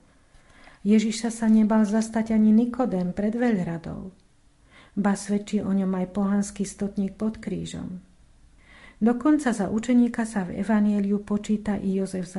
Ježiša 0.87 1.29
sa 1.29 1.51
nebal 1.51 1.83
zastať 1.83 2.31
ani 2.31 2.55
Nikodem 2.55 3.11
pred 3.11 3.35
veľradou. 3.35 4.15
Ba 4.95 5.13
svedčí 5.19 5.59
o 5.59 5.75
ňom 5.75 5.91
aj 5.99 6.07
pohanský 6.15 6.63
stotník 6.63 7.19
pod 7.19 7.43
krížom. 7.43 7.99
Dokonca 8.99 9.55
za 9.55 9.71
učeníka 9.71 10.27
sa 10.27 10.43
v 10.43 10.59
Evanieliu 10.59 11.23
počíta 11.23 11.79
i 11.79 11.95
Jozef 11.95 12.27
z 12.27 12.35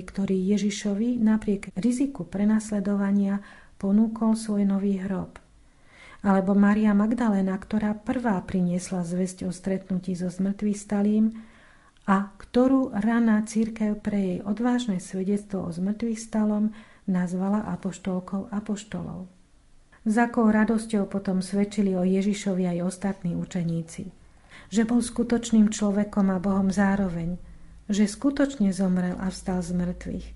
ktorý 0.00 0.32
Ježišovi 0.56 1.20
napriek 1.20 1.76
riziku 1.76 2.24
prenasledovania 2.24 3.40
ponúkol 3.80 4.36
svoj 4.36 4.68
nový 4.68 5.00
hrob. 5.00 5.40
Alebo 6.20 6.52
Maria 6.52 6.92
Magdalena, 6.92 7.56
ktorá 7.56 7.96
prvá 7.96 8.36
priniesla 8.44 9.00
zväzť 9.00 9.48
o 9.48 9.50
stretnutí 9.50 10.12
so 10.12 10.28
zmrtvých 10.28 10.76
stalým 10.76 11.32
a 12.04 12.28
ktorú 12.36 12.92
raná 12.92 13.40
církev 13.48 13.96
pre 14.04 14.18
jej 14.20 14.38
odvážne 14.44 15.00
svedectvo 15.00 15.64
o 15.64 15.72
zmrtvých 15.72 16.20
stalom 16.20 16.76
nazvala 17.08 17.64
apoštolkou 17.72 18.52
apoštolov. 18.52 19.32
Za 20.04 20.28
akou 20.28 20.52
radosťou 20.52 21.08
potom 21.08 21.40
svedčili 21.40 21.96
o 21.96 22.04
Ježišovi 22.04 22.68
aj 22.68 22.78
ostatní 22.84 23.32
učeníci 23.32 24.20
že 24.70 24.86
bol 24.86 25.02
skutočným 25.02 25.68
človekom 25.74 26.30
a 26.30 26.38
Bohom 26.38 26.70
zároveň, 26.70 27.36
že 27.90 28.06
skutočne 28.06 28.70
zomrel 28.70 29.18
a 29.18 29.28
vstal 29.28 29.60
z 29.66 29.74
mŕtvych. 29.74 30.26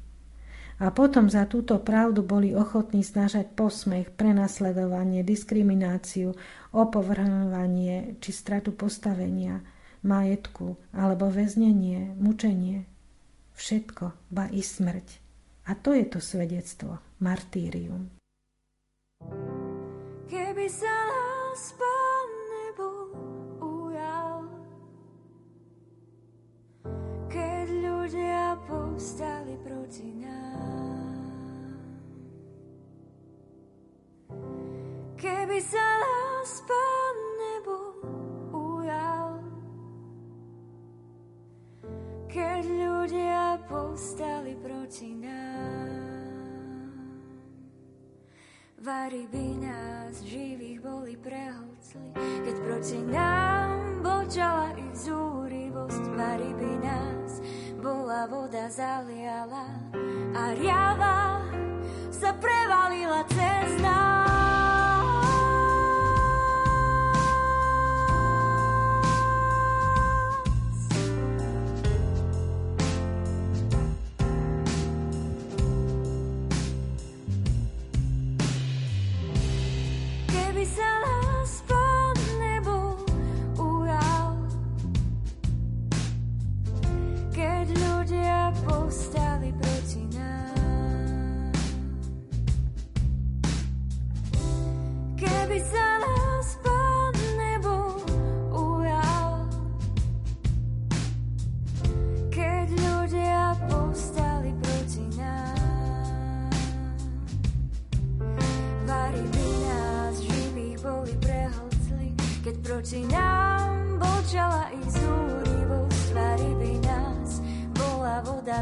A 0.83 0.91
potom 0.91 1.31
za 1.31 1.47
túto 1.47 1.79
pravdu 1.79 2.27
boli 2.27 2.51
ochotní 2.51 3.07
snažať 3.07 3.55
posmech, 3.55 4.11
prenasledovanie, 4.19 5.23
diskrimináciu, 5.23 6.35
opovrhovanie 6.75 8.19
či 8.19 8.31
stratu 8.35 8.75
postavenia, 8.75 9.63
majetku 10.03 10.75
alebo 10.91 11.31
väznenie, 11.31 12.19
mučenie. 12.19 12.91
Všetko, 13.55 14.35
ba 14.35 14.51
i 14.51 14.67
smrť. 14.67 15.23
A 15.71 15.79
to 15.79 15.95
je 15.95 16.05
to 16.11 16.19
svedectvo, 16.19 16.99
martýrium. 17.23 18.11
Keby 20.27 20.67
sa 20.67 20.91
nás 20.91 21.25
ľudia 28.05 28.61
povstali 28.69 29.57
proti 29.65 30.13
nám. 30.21 30.44
Sa 35.65 36.05
Pán 36.45 37.17
nebo 37.41 37.77
ujal, 38.53 39.41
keď 42.29 42.65
ľudia 42.69 43.59
povstali 43.65 44.55
proti 44.61 45.17
nám. 45.19 46.05
Vary 48.85 49.25
by 49.33 49.47
nás 49.65 50.21
živých 50.29 50.85
boli 50.85 51.17
prehlcli, 51.17 52.13
keď 52.17 52.57
proti 52.61 53.01
nám 53.09 54.05
bočala 54.05 54.77
ich 54.77 54.95
zúrivosť. 55.09 56.05
Vary 56.13 56.53
by 56.53 56.73
nás 56.85 57.41
bola 57.81 58.29
voda 58.29 58.69
zaliala 58.69 59.69
a 60.37 60.43
riava 60.61 61.41
sa 62.13 62.37
prevalila 62.37 63.25
cez 63.33 63.81
nás. 63.81 64.24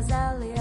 Voda 0.02 0.08
zaliala 0.08 0.51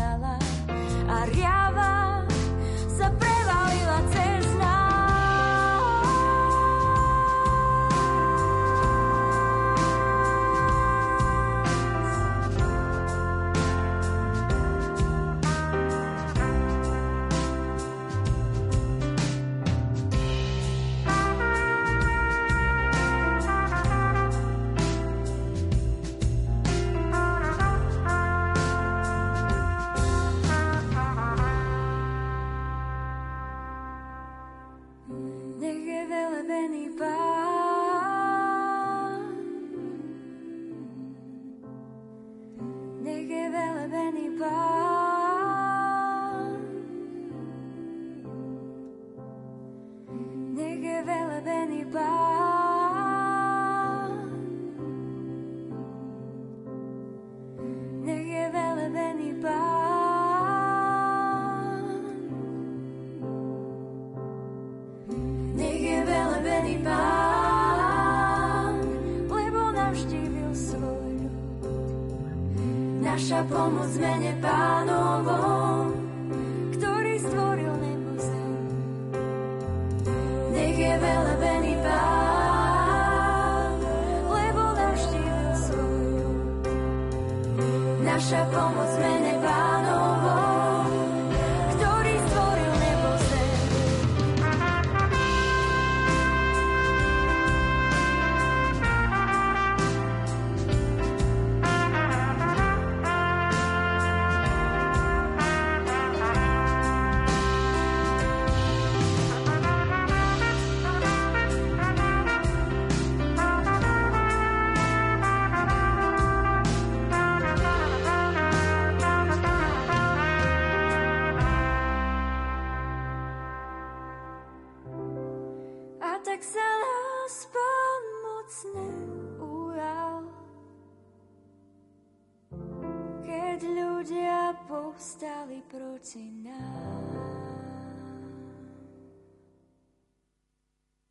povstali 134.72 135.60
proti 135.68 136.48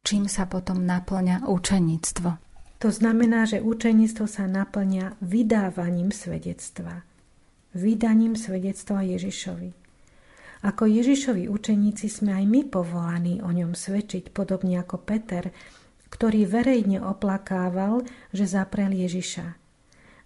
Čím 0.00 0.24
sa 0.32 0.48
potom 0.48 0.88
naplňa 0.88 1.44
učeníctvo? 1.44 2.30
To 2.80 2.88
znamená, 2.88 3.44
že 3.44 3.60
učeníctvo 3.60 4.24
sa 4.24 4.48
naplňa 4.48 5.20
vydávaním 5.20 6.08
svedectva. 6.08 7.04
Vydaním 7.76 8.34
svedectva 8.34 9.04
Ježišovi. 9.04 9.70
Ako 10.64 10.88
Ježišovi 10.88 11.46
učeníci 11.46 12.08
sme 12.08 12.40
aj 12.40 12.44
my 12.48 12.60
povolaní 12.64 13.44
o 13.44 13.52
ňom 13.52 13.76
svedčiť, 13.76 14.32
podobne 14.32 14.80
ako 14.80 15.04
Peter, 15.04 15.52
ktorý 16.08 16.48
verejne 16.48 17.04
oplakával, 17.04 18.08
že 18.32 18.48
zaprel 18.48 18.96
Ježiša 18.96 19.59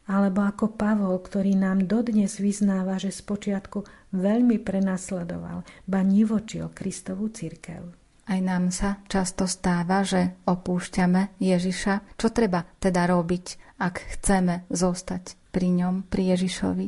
alebo 0.04 0.44
ako 0.44 0.76
Pavol, 0.76 1.16
ktorý 1.16 1.56
nám 1.56 1.88
dodnes 1.88 2.36
vyznáva, 2.36 3.00
že 3.00 3.08
spočiatku 3.08 4.12
veľmi 4.12 4.60
prenasledoval, 4.60 5.64
ba 5.88 6.00
nivočil 6.04 6.68
Kristovú 6.76 7.32
církev. 7.32 7.88
Aj 8.24 8.40
nám 8.40 8.72
sa 8.72 9.04
často 9.08 9.44
stáva, 9.44 10.00
že 10.00 10.40
opúšťame 10.48 11.36
Ježiša. 11.40 12.16
Čo 12.16 12.32
treba 12.32 12.64
teda 12.80 13.04
robiť, 13.04 13.76
ak 13.80 14.00
chceme 14.16 14.64
zostať 14.72 15.36
pri 15.52 15.68
ňom, 15.84 16.08
pri 16.08 16.32
Ježišovi? 16.36 16.86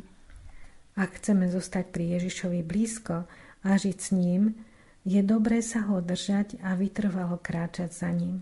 Ak 0.97 1.21
chceme 1.21 1.53
zostať 1.53 1.93
pri 1.93 2.17
Ježišovi 2.17 2.61
blízko 2.65 3.29
a 3.65 3.69
žiť 3.69 3.99
s 4.01 4.11
ním, 4.17 4.57
je 5.05 5.21
dobré 5.21 5.61
sa 5.61 5.85
ho 5.93 6.01
držať 6.01 6.57
a 6.65 6.73
vytrvalo 6.73 7.37
kráčať 7.37 7.93
za 7.93 8.09
ním. 8.09 8.41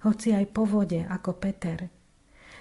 Hoci 0.00 0.32
aj 0.32 0.48
po 0.48 0.64
vode, 0.64 1.04
ako 1.04 1.36
Peter– 1.36 1.84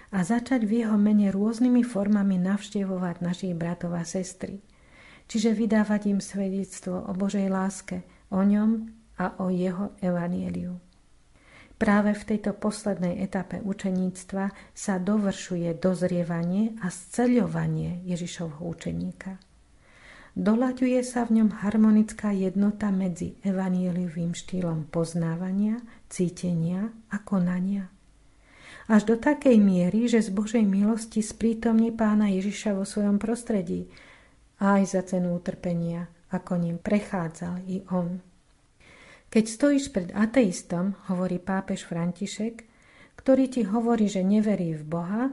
a 0.09 0.25
začať 0.25 0.65
v 0.65 0.85
jeho 0.85 0.97
mene 0.97 1.29
rôznymi 1.29 1.85
formami 1.85 2.41
navštevovať 2.41 3.21
našich 3.21 3.53
bratov 3.53 3.93
a 3.93 4.01
sestry. 4.01 4.61
Čiže 5.29 5.53
vydávať 5.53 6.09
im 6.09 6.19
svedectvo 6.19 7.05
o 7.05 7.13
Božej 7.13 7.45
láske, 7.53 8.01
o 8.33 8.41
ňom 8.41 8.89
a 9.21 9.37
o 9.37 9.53
jeho 9.53 9.93
evanieliu. 10.01 10.81
Práve 11.79 12.11
v 12.11 12.27
tejto 12.35 12.57
poslednej 12.57 13.23
etape 13.23 13.63
učeníctva 13.63 14.51
sa 14.75 14.99
dovršuje 14.99 15.79
dozrievanie 15.79 16.75
a 16.83 16.91
sceľovanie 16.91 18.03
Ježišovho 18.03 18.65
učeníka. 18.67 19.39
Doľaďuje 20.35 20.99
sa 21.05 21.23
v 21.23 21.39
ňom 21.39 21.49
harmonická 21.63 22.35
jednota 22.35 22.91
medzi 22.91 23.39
evanieliovým 23.45 24.35
štýlom 24.35 24.91
poznávania, 24.91 25.79
cítenia 26.09 26.89
a 27.13 27.21
konania– 27.21 27.87
až 28.89 29.05
do 29.05 29.15
takej 29.21 29.61
miery, 29.61 30.09
že 30.09 30.25
z 30.25 30.33
Božej 30.33 30.65
milosti 30.65 31.21
sprítomní 31.21 31.93
pána 31.93 32.33
Ježiša 32.33 32.73
vo 32.73 32.89
svojom 32.89 33.21
prostredí 33.21 33.85
a 34.57 34.81
aj 34.81 34.83
za 34.97 35.01
cenu 35.05 35.37
utrpenia, 35.37 36.09
ako 36.33 36.57
ním 36.57 36.81
prechádzal 36.81 37.69
i 37.69 37.85
on. 37.93 38.17
Keď 39.29 39.45
stojíš 39.45 39.93
pred 39.93 40.09
ateistom, 40.17 40.97
hovorí 41.05 41.37
pápež 41.37 41.85
František, 41.85 42.65
ktorý 43.13 43.45
ti 43.45 43.61
hovorí, 43.61 44.09
že 44.09 44.25
neverí 44.25 44.73
v 44.73 44.83
Boha, 44.83 45.23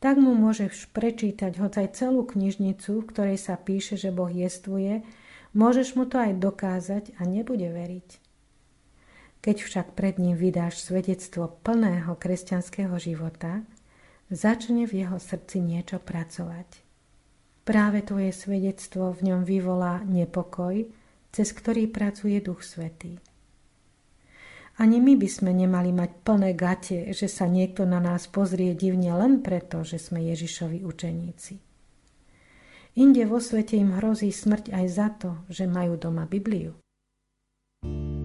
tak 0.00 0.16
mu 0.16 0.32
môžeš 0.32 0.88
prečítať 0.96 1.52
aj 1.60 2.00
celú 2.00 2.24
knižnicu, 2.24 3.04
v 3.04 3.08
ktorej 3.12 3.36
sa 3.36 3.60
píše, 3.60 4.00
že 4.00 4.08
Boh 4.08 4.32
jestvuje, 4.32 5.04
môžeš 5.52 6.00
mu 6.00 6.08
to 6.08 6.16
aj 6.16 6.32
dokázať 6.40 7.04
a 7.20 7.28
nebude 7.28 7.68
veriť. 7.68 8.25
Keď 9.46 9.62
však 9.62 9.86
pred 9.94 10.18
ním 10.18 10.34
vydáš 10.34 10.82
svedectvo 10.82 11.46
plného 11.62 12.18
kresťanského 12.18 12.98
života, 12.98 13.62
začne 14.26 14.90
v 14.90 15.06
jeho 15.06 15.22
srdci 15.22 15.62
niečo 15.62 16.02
pracovať. 16.02 16.82
Práve 17.62 18.02
tvoje 18.02 18.34
svedectvo 18.34 19.14
v 19.14 19.30
ňom 19.30 19.46
vyvolá 19.46 20.02
nepokoj, 20.02 20.90
cez 21.30 21.54
ktorý 21.54 21.86
pracuje 21.86 22.42
Duch 22.42 22.66
Svetý. 22.66 23.22
Ani 24.82 24.98
my 24.98 25.14
by 25.14 25.28
sme 25.30 25.54
nemali 25.54 25.94
mať 25.94 26.10
plné 26.26 26.50
gate, 26.58 27.14
že 27.14 27.30
sa 27.30 27.46
niekto 27.46 27.86
na 27.86 28.02
nás 28.02 28.26
pozrie 28.26 28.74
divne 28.74 29.14
len 29.14 29.46
preto, 29.46 29.86
že 29.86 30.02
sme 30.02 30.26
Ježišovi 30.26 30.82
učeníci. 30.82 31.54
Inde 32.98 33.22
vo 33.30 33.38
svete 33.38 33.78
im 33.78 33.94
hrozí 33.94 34.34
smrť 34.34 34.74
aj 34.74 34.86
za 34.90 35.08
to, 35.14 35.30
že 35.46 35.70
majú 35.70 35.94
doma 35.94 36.26
Bibliu. 36.26 36.74
slova 37.86 38.15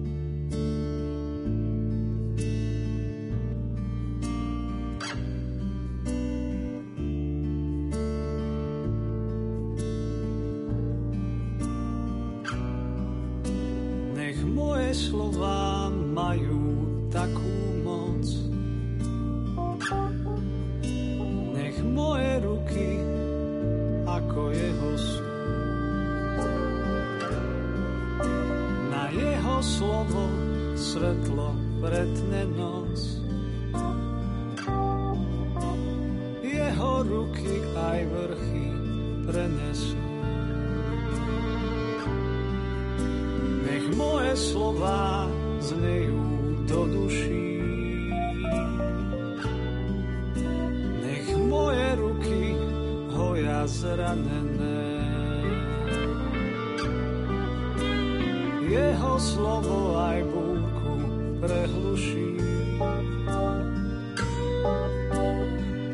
slovo 59.22 59.94
aj 60.02 60.18
búrku 60.26 60.94
prehluší. 61.38 62.34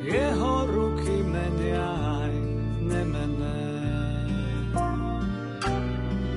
Jeho 0.08 0.54
ruky 0.72 1.16
menia 1.28 1.88
aj 2.24 2.34
nemené. 2.80 3.64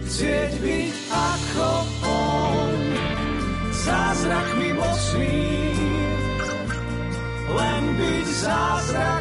Chcieť 0.03 0.51
byť 0.59 0.95
ako 1.07 1.69
on, 2.03 2.75
zázrakmi 3.71 4.69
mocný, 4.75 5.39
len 7.55 7.83
byť 7.95 8.27
zázrakom, 8.27 9.20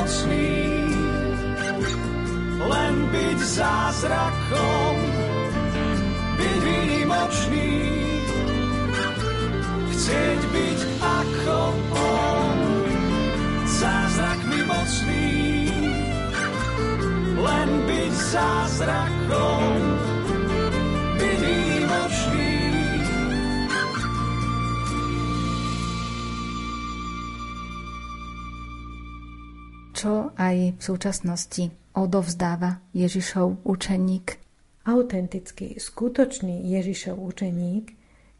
zázrakmi 0.00 0.32
mocný, 0.32 0.56
len 2.64 2.94
byť 3.12 3.38
zázrakom, 3.38 4.96
byť 6.40 6.56
výnimočný. 6.64 7.72
Chcieť 9.92 10.40
byť 10.56 10.80
ako 11.04 11.60
on, 11.92 12.58
zázrakmi 13.68 14.60
mocný, 14.64 15.28
len 17.36 17.70
byť 17.84 18.12
zázrakom, 18.32 19.89
aj 30.40 30.56
v 30.74 30.80
súčasnosti 30.80 31.68
odovzdáva 31.92 32.80
Ježišov 32.96 33.60
učeník? 33.68 34.40
Autentický, 34.88 35.76
skutočný 35.76 36.64
Ježišov 36.64 37.20
učeník 37.20 37.92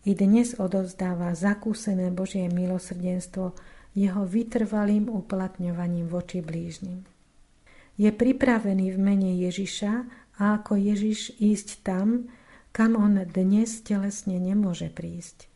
i 0.09 0.17
dnes 0.17 0.57
odovzdáva 0.57 1.37
zakúsené 1.37 2.09
Božie 2.09 2.49
milosrdenstvo 2.49 3.53
jeho 3.93 4.23
vytrvalým 4.25 5.13
uplatňovaním 5.13 6.09
voči 6.09 6.41
blížnym. 6.41 7.05
Je 8.01 8.09
pripravený 8.09 8.97
v 8.97 8.99
mene 8.99 9.37
Ježiša 9.37 9.93
a 10.41 10.57
ako 10.57 10.81
Ježiš 10.81 11.37
ísť 11.37 11.85
tam, 11.85 12.33
kam 12.73 12.97
on 12.97 13.21
dnes 13.29 13.85
telesne 13.85 14.41
nemôže 14.41 14.89
prísť. 14.89 15.53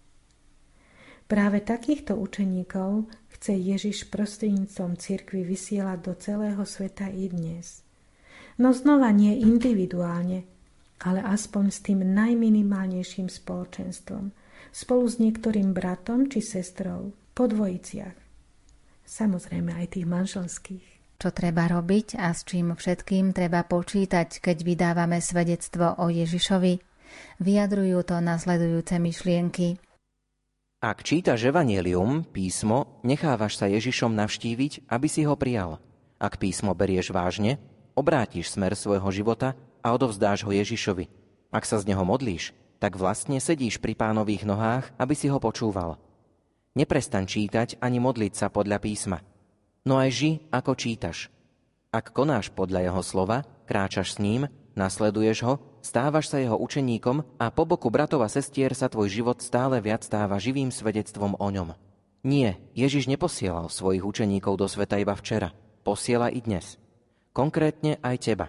Práve 1.24 1.64
takýchto 1.64 2.20
učeníkov 2.20 3.08
chce 3.44 3.60
Ježiš 3.60 4.08
prostredníctvom 4.08 4.96
cirkvy 4.96 5.44
vysielať 5.44 5.98
do 6.00 6.16
celého 6.16 6.64
sveta 6.64 7.12
i 7.12 7.28
dnes. 7.28 7.84
No 8.56 8.72
znova 8.72 9.12
nie 9.12 9.36
individuálne, 9.36 10.48
ale 11.04 11.20
aspoň 11.20 11.64
s 11.68 11.84
tým 11.84 12.00
najminimálnejším 12.08 13.28
spoločenstvom, 13.28 14.32
spolu 14.72 15.04
s 15.04 15.20
niektorým 15.20 15.76
bratom 15.76 16.24
či 16.32 16.40
sestrou, 16.40 17.12
po 17.36 17.44
dvojiciach. 17.44 18.16
Samozrejme 19.04 19.76
aj 19.76 19.86
tých 19.92 20.08
manželských. 20.08 20.86
Čo 21.20 21.28
treba 21.28 21.68
robiť 21.68 22.16
a 22.16 22.32
s 22.32 22.48
čím 22.48 22.72
všetkým 22.72 23.36
treba 23.36 23.60
počítať, 23.68 24.40
keď 24.40 24.56
vydávame 24.64 25.20
svedectvo 25.20 26.00
o 26.00 26.08
Ježišovi? 26.08 26.80
Vyjadrujú 27.44 28.08
to 28.08 28.24
nasledujúce 28.24 28.96
myšlienky. 28.96 29.76
Ak 30.84 31.00
čítaš 31.00 31.48
Evangelium, 31.48 32.28
písmo, 32.28 33.00
nechávaš 33.00 33.56
sa 33.56 33.72
Ježišom 33.72 34.12
navštíviť, 34.20 34.84
aby 34.92 35.08
si 35.08 35.24
ho 35.24 35.32
prijal. 35.32 35.80
Ak 36.20 36.36
písmo 36.36 36.76
berieš 36.76 37.08
vážne, 37.08 37.56
obrátiš 37.96 38.52
smer 38.52 38.76
svojho 38.76 39.08
života 39.08 39.56
a 39.80 39.96
odovzdáš 39.96 40.44
ho 40.44 40.52
Ježišovi. 40.52 41.08
Ak 41.48 41.64
sa 41.64 41.80
z 41.80 41.88
neho 41.88 42.04
modlíš, 42.04 42.52
tak 42.84 43.00
vlastne 43.00 43.40
sedíš 43.40 43.80
pri 43.80 43.96
pánových 43.96 44.44
nohách, 44.44 44.92
aby 45.00 45.16
si 45.16 45.32
ho 45.32 45.40
počúval. 45.40 45.96
Neprestan 46.76 47.24
čítať 47.24 47.80
ani 47.80 47.96
modliť 47.96 48.36
sa 48.36 48.52
podľa 48.52 48.76
písma. 48.76 49.24
No 49.88 49.96
aj 49.96 50.12
ži, 50.12 50.30
ako 50.52 50.76
čítaš. 50.76 51.32
Ak 51.96 52.12
konáš 52.12 52.52
podľa 52.52 52.92
jeho 52.92 53.00
slova, 53.00 53.48
kráčaš 53.64 54.20
s 54.20 54.20
ním, 54.20 54.52
nasleduješ 54.78 55.38
ho, 55.46 55.54
stávaš 55.80 56.30
sa 56.30 56.38
jeho 56.38 56.54
učeníkom 56.58 57.24
a 57.38 57.46
po 57.50 57.66
boku 57.66 57.90
bratov 57.90 58.22
a 58.22 58.28
sestier 58.28 58.74
sa 58.74 58.86
tvoj 58.90 59.10
život 59.10 59.38
stále 59.42 59.82
viac 59.82 60.06
stáva 60.06 60.38
živým 60.38 60.70
svedectvom 60.70 61.38
o 61.38 61.48
ňom. 61.50 61.74
Nie, 62.24 62.56
Ježiš 62.72 63.10
neposielal 63.10 63.68
svojich 63.68 64.04
učeníkov 64.04 64.56
do 64.56 64.66
sveta 64.68 64.96
iba 64.96 65.12
včera. 65.12 65.52
Posiela 65.84 66.32
i 66.32 66.40
dnes. 66.40 66.80
Konkrétne 67.36 68.00
aj 68.00 68.16
teba. 68.24 68.46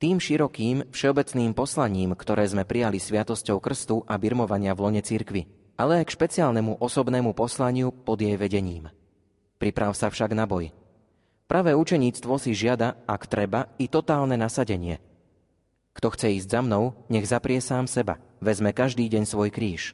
Tým 0.00 0.16
širokým, 0.16 0.88
všeobecným 0.88 1.52
poslaním, 1.52 2.16
ktoré 2.16 2.48
sme 2.48 2.64
prijali 2.64 2.96
sviatosťou 2.96 3.60
krstu 3.60 4.00
a 4.08 4.16
birmovania 4.16 4.72
v 4.72 4.88
lone 4.88 5.02
cirkvi, 5.04 5.44
ale 5.76 6.00
aj 6.00 6.08
k 6.08 6.14
špeciálnemu 6.16 6.80
osobnému 6.80 7.36
poslaniu 7.36 7.92
pod 7.92 8.20
jej 8.20 8.36
vedením. 8.36 8.88
Priprav 9.60 9.92
sa 9.92 10.08
však 10.08 10.32
na 10.32 10.48
boj. 10.48 10.72
Pravé 11.50 11.74
učeníctvo 11.74 12.38
si 12.38 12.54
žiada, 12.54 12.94
ak 13.10 13.26
treba, 13.26 13.66
i 13.82 13.90
totálne 13.90 14.38
nasadenie– 14.38 15.02
kto 16.00 16.16
chce 16.16 16.40
ísť 16.40 16.48
za 16.48 16.60
mnou, 16.62 16.94
nech 17.10 17.26
zaprie 17.26 17.58
sám 17.58 17.90
seba, 17.90 18.22
vezme 18.38 18.70
každý 18.70 19.10
deň 19.10 19.24
svoj 19.26 19.50
kríž. 19.50 19.92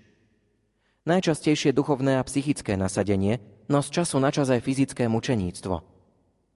Najčastejšie 1.02 1.74
duchovné 1.74 2.18
a 2.20 2.26
psychické 2.26 2.78
nasadenie, 2.78 3.40
no 3.70 3.80
z 3.80 3.90
času 4.02 4.22
na 4.22 4.30
čas 4.30 4.46
aj 4.46 4.62
fyzické 4.62 5.10
mučeníctvo. 5.10 5.82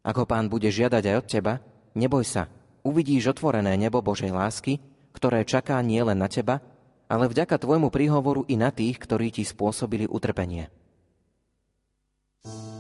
Ako 0.07 0.23
pán 0.23 0.47
bude 0.47 0.69
žiadať 0.71 1.03
aj 1.03 1.17
od 1.19 1.27
teba, 1.27 1.55
neboj 1.99 2.23
sa, 2.23 2.47
uvidíš 2.87 3.35
otvorené 3.35 3.75
nebo 3.75 3.99
Božej 4.03 4.31
lásky, 4.31 4.79
ktoré 5.11 5.43
čaká 5.43 5.83
nie 5.83 5.99
len 5.99 6.23
na 6.23 6.31
teba, 6.31 6.63
ale 7.11 7.27
vďaka 7.27 7.59
tvojmu 7.59 7.91
príhovoru 7.91 8.47
i 8.47 8.55
na 8.55 8.71
tých, 8.71 9.03
ktorí 9.03 9.35
ti 9.35 9.43
spôsobili 9.43 10.07
utrpenie. 10.07 10.71
pasie 12.47 12.71
ma 12.75 12.80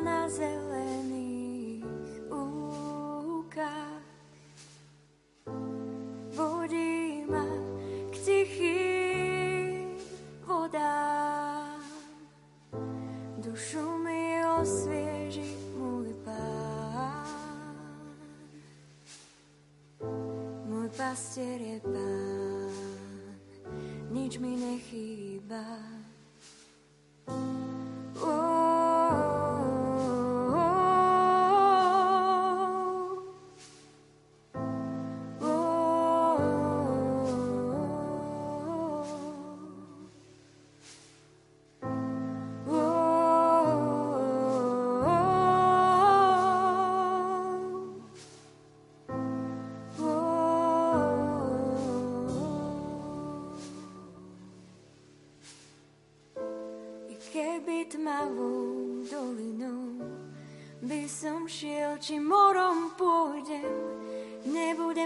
na 0.00 0.24
zelených 0.24 1.84
úkach. 2.32 4.00
Vodí 6.32 7.28
ma 7.28 7.44
k 8.08 8.14
tichým 8.24 10.00
vodám. 10.48 11.84
Dušu 13.44 14.00
mi 14.00 14.40
osvieži 14.56 15.52
môj 15.76 16.16
pán. 16.24 17.28
Môj 20.64 20.88
pastier 20.96 21.60
je 21.60 21.78
pán, 21.84 22.72
nič 24.08 24.40
mi 24.40 24.56
nechýba. 24.56 25.99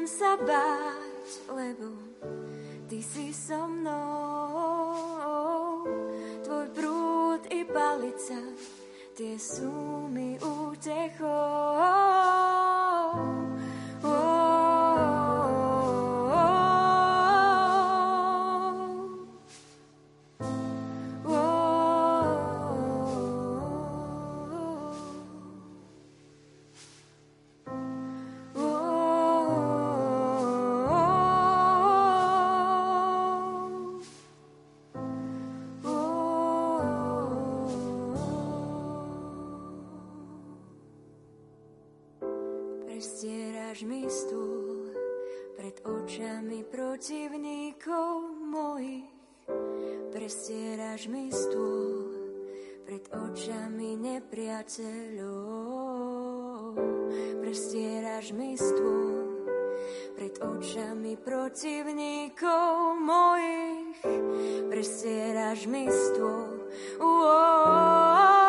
Nebudem 0.05 0.21
sa 0.21 0.37
báť, 0.37 1.49
lebo 1.49 1.97
ty 2.93 3.01
si 3.01 3.33
so 3.33 3.65
mnou. 3.65 5.01
Tvoj 6.45 6.67
prúd 6.77 7.41
i 7.49 7.65
palica, 7.65 8.37
tie 9.17 9.41
sú 9.41 9.94
protivníkov 46.95 48.39
mojich. 48.49 49.11
Prestieraš 50.15 51.11
mi 51.11 51.29
stôl 51.29 52.15
pred 52.87 53.03
očami 53.13 53.99
nepriateľov. 53.99 55.21
Prestieraš 57.43 58.33
mi 58.33 58.55
stôl 58.55 59.51
pred 60.15 60.39
očami 60.39 61.19
protivníkov 61.19 62.95
mojich. 63.03 64.01
Prestieraš 64.71 65.67
mi 65.67 65.91
stôl. 65.91 66.63
Uo, 67.03 67.37
po 67.37 67.75
všetky 68.25 68.44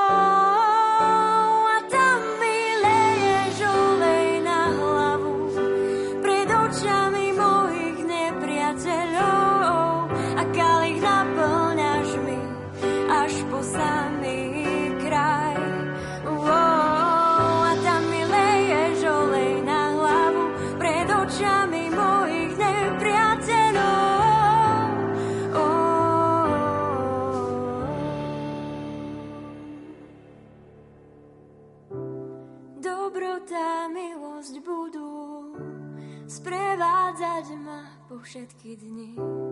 шедкие 38.35 38.75
дни. 38.75 39.44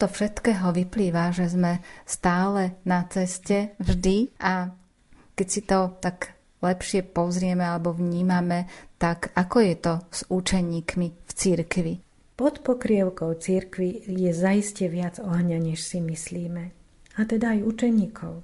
Tohto 0.00 0.16
všetkého 0.16 0.72
vyplýva, 0.72 1.28
že 1.28 1.52
sme 1.52 1.84
stále 2.08 2.80
na 2.88 3.04
ceste 3.12 3.76
vždy 3.76 4.32
a 4.40 4.72
keď 5.36 5.46
si 5.52 5.60
to 5.60 5.92
tak 6.00 6.40
lepšie 6.64 7.04
pozrieme 7.04 7.60
alebo 7.60 7.92
vnímame, 7.92 8.64
tak 8.96 9.28
ako 9.36 9.60
je 9.60 9.74
to 9.76 9.94
s 10.08 10.20
učeníkmi 10.32 11.08
v 11.12 11.30
cirkvi? 11.36 11.94
Pod 12.32 12.64
pokrievkou 12.64 13.36
cirkvi 13.36 14.08
je 14.08 14.32
zaiste 14.32 14.88
viac 14.88 15.20
ohňa, 15.20 15.60
než 15.60 15.84
si 15.84 16.00
myslíme. 16.00 16.72
A 17.20 17.28
teda 17.28 17.52
aj 17.52 17.68
učeníkov. 17.68 18.40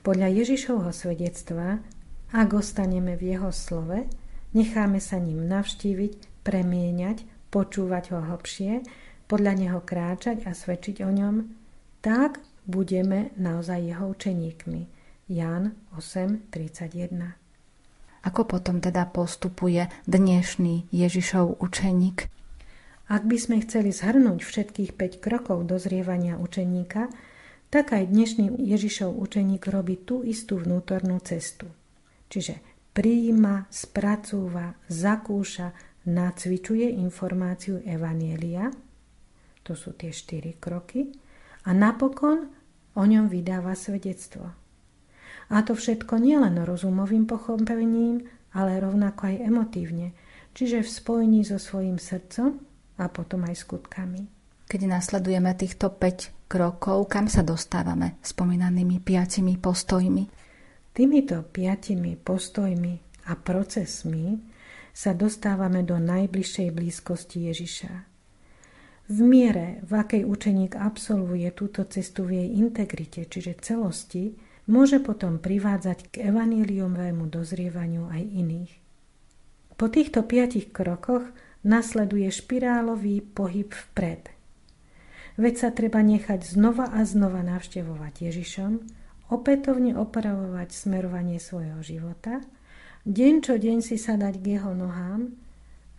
Podľa 0.00 0.32
Ježišovho 0.32 0.96
svedectva, 0.96 1.84
ak 2.32 2.48
ostaneme 2.56 3.20
v 3.20 3.36
jeho 3.36 3.52
slove, 3.52 4.08
necháme 4.56 4.96
sa 4.96 5.20
ním 5.20 5.44
navštíviť, 5.44 6.40
premieňať, 6.40 7.52
počúvať 7.52 8.16
ho 8.16 8.24
hlbšie, 8.32 8.80
podľa 9.34 9.58
neho 9.58 9.82
kráčať 9.82 10.46
a 10.46 10.54
svedčiť 10.54 11.02
o 11.02 11.10
ňom, 11.10 11.42
tak 11.98 12.38
budeme 12.70 13.34
naozaj 13.34 13.82
jeho 13.82 14.14
učeníkmi. 14.14 14.86
Jan 15.26 15.74
8.31 15.98 17.34
Ako 18.22 18.46
potom 18.46 18.78
teda 18.78 19.10
postupuje 19.10 19.90
dnešný 20.06 20.86
Ježišov 20.94 21.58
učeník? 21.58 22.30
Ak 23.10 23.26
by 23.26 23.34
sme 23.34 23.58
chceli 23.66 23.90
zhrnúť 23.90 24.38
všetkých 24.38 24.94
5 24.94 25.18
krokov 25.18 25.66
dozrievania 25.66 26.38
učeníka, 26.38 27.10
tak 27.74 27.90
aj 27.90 28.14
dnešný 28.14 28.54
Ježišov 28.54 29.18
učeník 29.18 29.66
robí 29.66 29.98
tú 29.98 30.22
istú 30.22 30.62
vnútornú 30.62 31.18
cestu. 31.26 31.66
Čiže 32.30 32.62
prijíma, 32.94 33.66
spracúva, 33.66 34.78
zakúša, 34.86 35.74
nacvičuje 36.06 36.86
informáciu 37.02 37.82
Evanielia– 37.82 38.70
to 39.64 39.72
sú 39.72 39.96
tie 39.96 40.12
štyri 40.12 40.60
kroky. 40.60 41.10
A 41.64 41.72
napokon 41.72 42.52
o 42.94 43.02
ňom 43.02 43.26
vydáva 43.32 43.72
svedectvo. 43.72 44.52
A 45.48 45.56
to 45.64 45.72
všetko 45.72 46.20
nielen 46.20 46.60
rozumovým 46.62 47.24
pochopením, 47.24 48.28
ale 48.54 48.78
rovnako 48.78 49.34
aj 49.34 49.36
emotívne, 49.44 50.06
čiže 50.54 50.84
v 50.84 50.88
spojení 50.88 51.40
so 51.42 51.58
svojím 51.58 51.98
srdcom 51.98 52.60
a 53.00 53.04
potom 53.10 53.44
aj 53.44 53.66
skutkami. 53.66 54.22
Keď 54.64 54.80
nasledujeme 54.88 55.52
týchto 55.58 55.92
5 55.92 56.48
krokov, 56.48 57.10
kam 57.10 57.28
sa 57.28 57.44
dostávame 57.44 58.16
spomínanými 58.24 59.02
piatimi 59.02 59.60
postojmi? 59.60 60.24
Týmito 60.94 61.42
piatimi 61.42 62.14
postojmi 62.14 62.94
a 63.28 63.32
procesmi 63.34 64.38
sa 64.94 65.10
dostávame 65.12 65.82
do 65.82 65.98
najbližšej 65.98 66.68
blízkosti 66.70 67.50
Ježiša. 67.50 68.13
V 69.04 69.20
miere, 69.20 69.84
v 69.84 70.00
akej 70.00 70.24
učeník 70.24 70.80
absolvuje 70.80 71.52
túto 71.52 71.84
cestu 71.84 72.24
v 72.24 72.40
jej 72.40 72.48
integrite, 72.56 73.28
čiže 73.28 73.60
celosti, 73.60 74.32
môže 74.64 74.96
potom 74.96 75.36
privádzať 75.36 76.08
k 76.08 76.14
evaníliovému 76.32 77.28
dozrievaniu 77.28 78.08
aj 78.08 78.24
iných. 78.24 78.72
Po 79.76 79.92
týchto 79.92 80.24
piatich 80.24 80.72
krokoch 80.72 81.28
nasleduje 81.68 82.32
špirálový 82.32 83.20
pohyb 83.20 83.68
vpred. 83.68 84.32
Veď 85.36 85.54
sa 85.58 85.68
treba 85.74 86.00
nechať 86.00 86.40
znova 86.46 86.88
a 86.88 87.04
znova 87.04 87.44
navštevovať 87.44 88.32
Ježišom, 88.32 88.72
opätovne 89.28 90.00
opravovať 90.00 90.72
smerovanie 90.72 91.36
svojho 91.36 91.84
života, 91.84 92.40
deň 93.04 93.34
čo 93.44 93.60
deň 93.60 93.78
si 93.84 94.00
sadať 94.00 94.40
k 94.40 94.56
jeho 94.56 94.72
nohám 94.72 95.43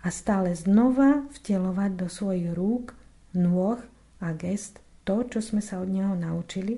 a 0.05 0.13
stále 0.13 0.53
znova 0.53 1.25
vtelovať 1.33 1.91
do 1.97 2.07
svojich 2.07 2.53
rúk, 2.53 2.93
nôh 3.33 3.81
a 4.21 4.27
gest 4.37 4.77
to, 5.01 5.25
čo 5.25 5.41
sme 5.41 5.65
sa 5.65 5.81
od 5.81 5.89
neho 5.89 6.13
naučili 6.13 6.77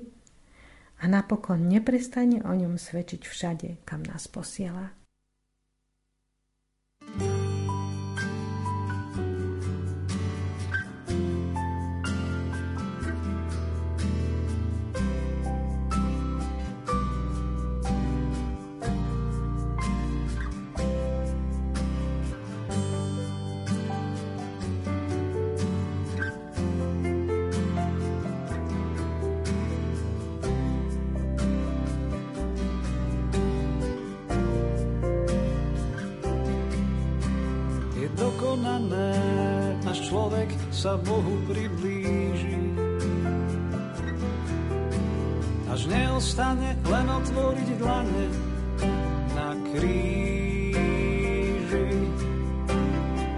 a 0.98 1.06
napokon 1.06 1.68
neprestane 1.68 2.42
o 2.42 2.52
ňom 2.56 2.80
svedčiť 2.80 3.22
všade, 3.22 3.68
kam 3.86 4.02
nás 4.02 4.26
posiela. 4.26 4.97
Sa 40.78 40.94
Bohu 40.94 41.42
priblíži. 41.50 42.54
Až 45.74 45.90
neostane 45.90 46.78
len 46.86 47.06
otvoriť 47.18 47.68
dlane 47.82 48.26
na 49.34 49.58
kríži. 49.74 50.78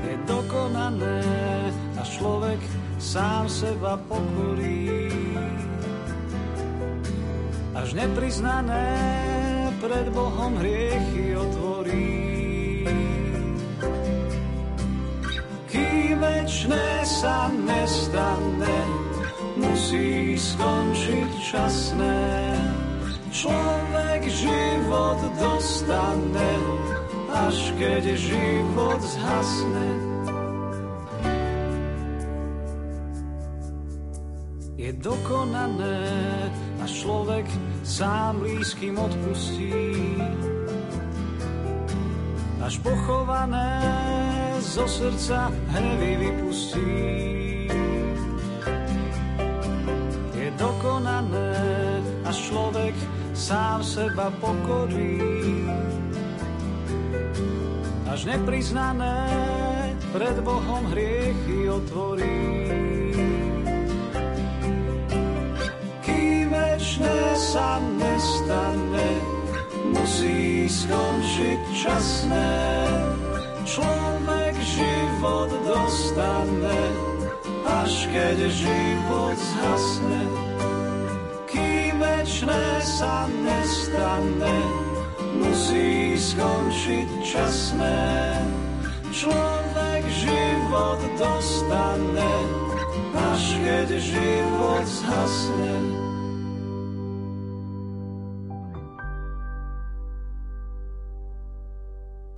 Je 0.04 0.14
dokonané, 0.28 1.24
až 1.96 2.08
človek 2.20 2.60
sám 3.00 3.48
seba 3.48 3.96
pokorí. 4.04 5.08
Až 7.72 7.96
nepriznané 7.96 8.92
pred 9.80 10.12
Bohom 10.12 10.60
hriechy 10.60 11.32
otvorí. 11.40 12.20
Kým 15.72 16.20
večné 16.20 16.99
sa 17.20 17.52
nestane, 17.52 18.80
musí 19.60 20.40
skončiť 20.40 21.30
časné. 21.52 22.20
Človek 23.28 24.24
život 24.24 25.20
dostane, 25.36 26.52
až 27.28 27.76
keď 27.76 28.16
život 28.16 29.00
zhasne. 29.04 29.88
Je 34.80 34.90
dokonané, 34.96 36.00
až 36.80 37.04
človek 37.04 37.44
sám 37.84 38.40
blízkym 38.40 38.96
odpustí. 38.96 39.76
Až 42.64 42.80
pochované 42.80 44.29
zo 44.70 44.86
srdca 44.86 45.50
hnevy 45.74 46.16
vypustí. 46.16 46.94
Je 50.38 50.48
dokonané, 50.54 51.58
až 52.22 52.36
človek 52.38 52.94
sám 53.34 53.82
seba 53.82 54.30
pokorí. 54.38 55.18
Až 58.06 58.30
nepriznané 58.30 59.26
pred 60.14 60.38
Bohom 60.46 60.86
hriechy 60.94 61.66
otvorí. 61.66 62.70
Kým 66.06 66.46
večné 66.46 67.18
sa 67.34 67.82
nestane, 67.98 69.10
musí 69.90 70.70
skončiť 70.70 71.60
časné. 71.74 72.50
Človek 73.66 74.00
dostane, 76.10 76.82
až 77.66 78.10
keď 78.10 78.38
život 78.50 79.38
zhasne. 79.38 80.22
Kým 81.46 82.02
večné 82.02 82.64
sa 82.82 83.30
nestane, 83.30 84.58
musí 85.38 86.18
skončiť 86.18 87.08
časné. 87.22 88.02
Človek 89.14 90.02
život 90.10 91.00
dostane, 91.14 92.34
až 93.14 93.42
keď 93.62 93.88
život 94.02 94.86
zhasne. 94.86 96.09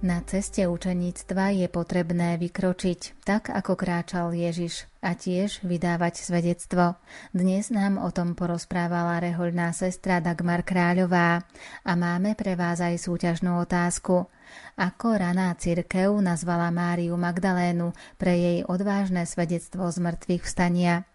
Na 0.02 0.18
ceste 0.26 0.66
učeníctva 0.66 1.54
je 1.62 1.70
potrebné 1.70 2.34
vykročiť, 2.34 3.22
tak 3.22 3.54
ako 3.54 3.78
kráčal 3.78 4.34
Ježiš 4.34 4.90
a 4.98 5.14
tiež 5.14 5.62
vydávať 5.62 6.26
svedectvo. 6.26 6.98
Dnes 7.30 7.70
nám 7.70 8.02
o 8.02 8.10
tom 8.10 8.34
porozprávala 8.34 9.22
rehoľná 9.22 9.70
sestra 9.70 10.18
Dagmar 10.18 10.66
Kráľová 10.66 11.46
a 11.86 11.92
máme 11.94 12.34
pre 12.34 12.58
vás 12.58 12.82
aj 12.82 12.98
súťažnú 12.98 13.62
otázku. 13.62 14.26
Ako 14.74 15.22
raná 15.22 15.54
cirkev 15.54 16.18
nazvala 16.18 16.74
Máriu 16.74 17.14
Magdalénu 17.14 17.94
pre 18.18 18.34
jej 18.34 18.58
odvážne 18.66 19.22
svedectvo 19.22 19.86
z 19.86 20.02
mŕtvych 20.02 20.42
vstania? 20.42 21.06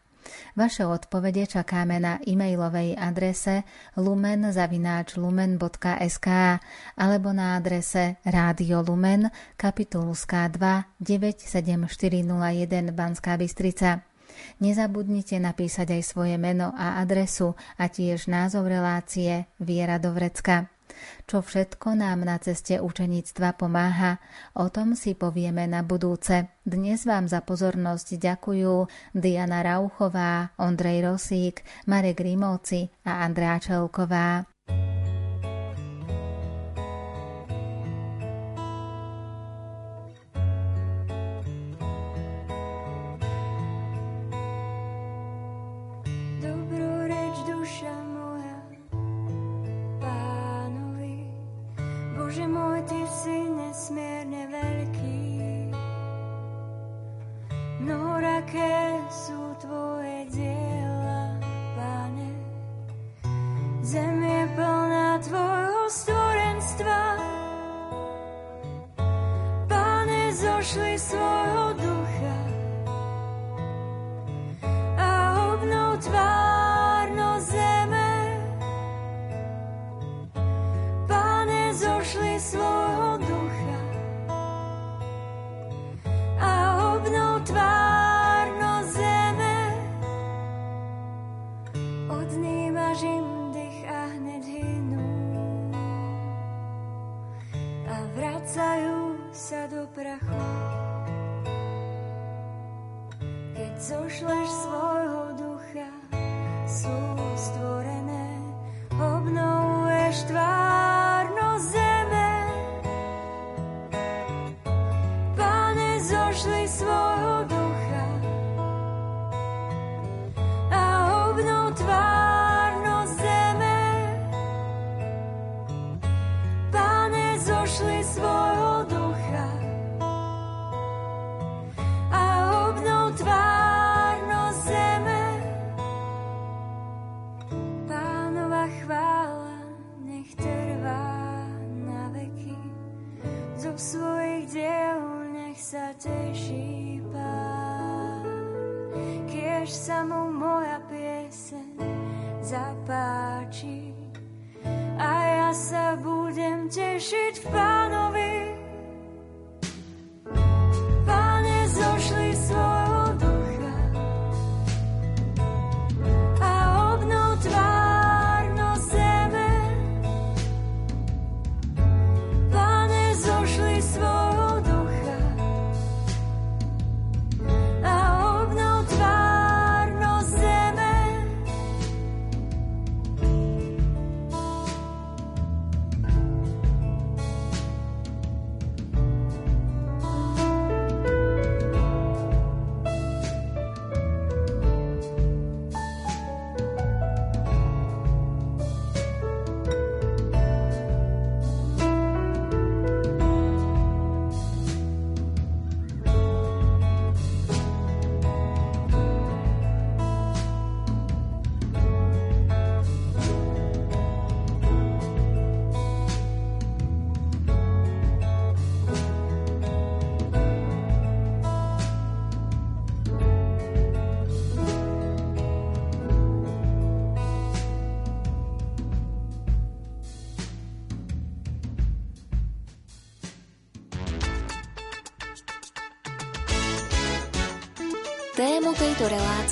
Vaše 0.56 0.86
odpovede 0.86 1.46
čakáme 1.46 2.00
na 2.00 2.20
e-mailovej 2.24 2.96
adrese 2.98 3.64
lumen.lumen.sk 3.98 6.28
alebo 6.98 7.34
na 7.34 7.56
adrese 7.58 8.16
Rádio 8.26 8.82
Lumen, 8.86 9.30
kapitulská 9.58 10.48
2 10.48 10.84
97401 11.02 12.92
Banská 12.94 13.38
Bystrica. 13.38 14.02
Nezabudnite 14.62 15.42
napísať 15.42 15.98
aj 15.98 16.04
svoje 16.06 16.38
meno 16.38 16.70
a 16.78 17.02
adresu 17.02 17.58
a 17.82 17.90
tiež 17.90 18.30
názov 18.30 18.70
relácie 18.70 19.50
Viera 19.58 19.98
do 19.98 20.14
Vrecka. 20.14 20.77
Čo 21.30 21.46
všetko 21.46 21.94
nám 21.96 22.26
na 22.26 22.42
ceste 22.42 22.82
učeníctva 22.82 23.56
pomáha, 23.56 24.18
o 24.58 24.68
tom 24.74 24.98
si 24.98 25.14
povieme 25.14 25.70
na 25.70 25.86
budúce. 25.86 26.50
Dnes 26.66 27.06
vám 27.06 27.30
za 27.30 27.46
pozornosť 27.46 28.18
ďakujú 28.18 28.90
Diana 29.14 29.62
Rauchová, 29.62 30.58
Ondrej 30.58 31.06
Rosík, 31.06 31.62
Marek 31.86 32.24
Rimovci 32.24 32.90
a 33.06 33.22
Andrá 33.24 33.62
Čelková. 33.62 34.57
nesmierne 53.88 54.52
veľký. 54.52 55.24
Mnohoraké 57.88 59.00
sú 59.08 59.56
Tvoje 59.64 60.28
diela, 60.28 61.40
Pane. 61.72 62.30
Zem 63.80 64.20
je 64.28 64.44
plná 64.60 65.24
Tvojho 65.24 65.84
stvorenstva. 65.88 67.04
Pane, 69.72 70.36
zošli 70.36 71.00
svojho 71.00 71.77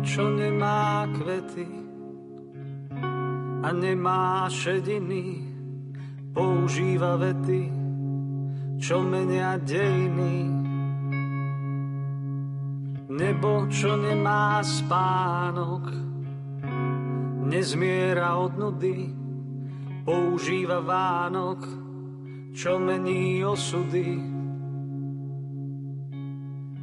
čo 0.02 0.26
nemá 0.26 1.06
kvety 1.14 1.70
a 3.62 3.70
nemá 3.70 4.50
šediny, 4.50 5.46
používa 6.34 7.14
vety, 7.14 7.70
čo 8.82 9.06
menia 9.06 9.62
dejiny. 9.62 10.50
Nebo, 13.16 13.70
čo 13.70 13.93
nemá 13.93 14.66
spánok, 14.66 15.93
nezmiera 17.46 18.41
od 18.41 18.54
nudy, 18.58 19.14
používa 20.10 20.82
Vánok, 20.82 21.62
čo 22.58 22.82
mení 22.82 23.46
osudy. 23.46 24.35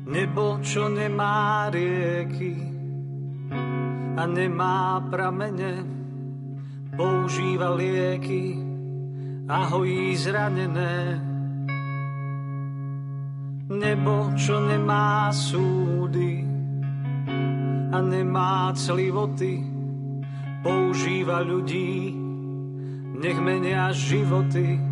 Nebo, 0.02 0.58
čo 0.62 0.90
nemá 0.90 1.70
rieky, 1.70 2.72
a 4.16 4.26
nemá 4.26 5.00
pramene, 5.08 5.84
používa 6.96 7.72
lieky 7.74 8.58
a 9.48 9.64
hojí 9.72 10.16
zranené. 10.16 11.22
Nebo, 13.72 14.36
čo 14.36 14.60
nemá 14.60 15.32
súdy 15.32 16.44
a 17.92 17.98
nemá 18.04 18.76
clivoty, 18.76 19.64
používa 20.60 21.40
ľudí, 21.40 22.12
nech 23.16 23.38
menia 23.40 23.88
životy. 23.96 24.91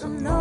some 0.00 0.22
noise. 0.22 0.39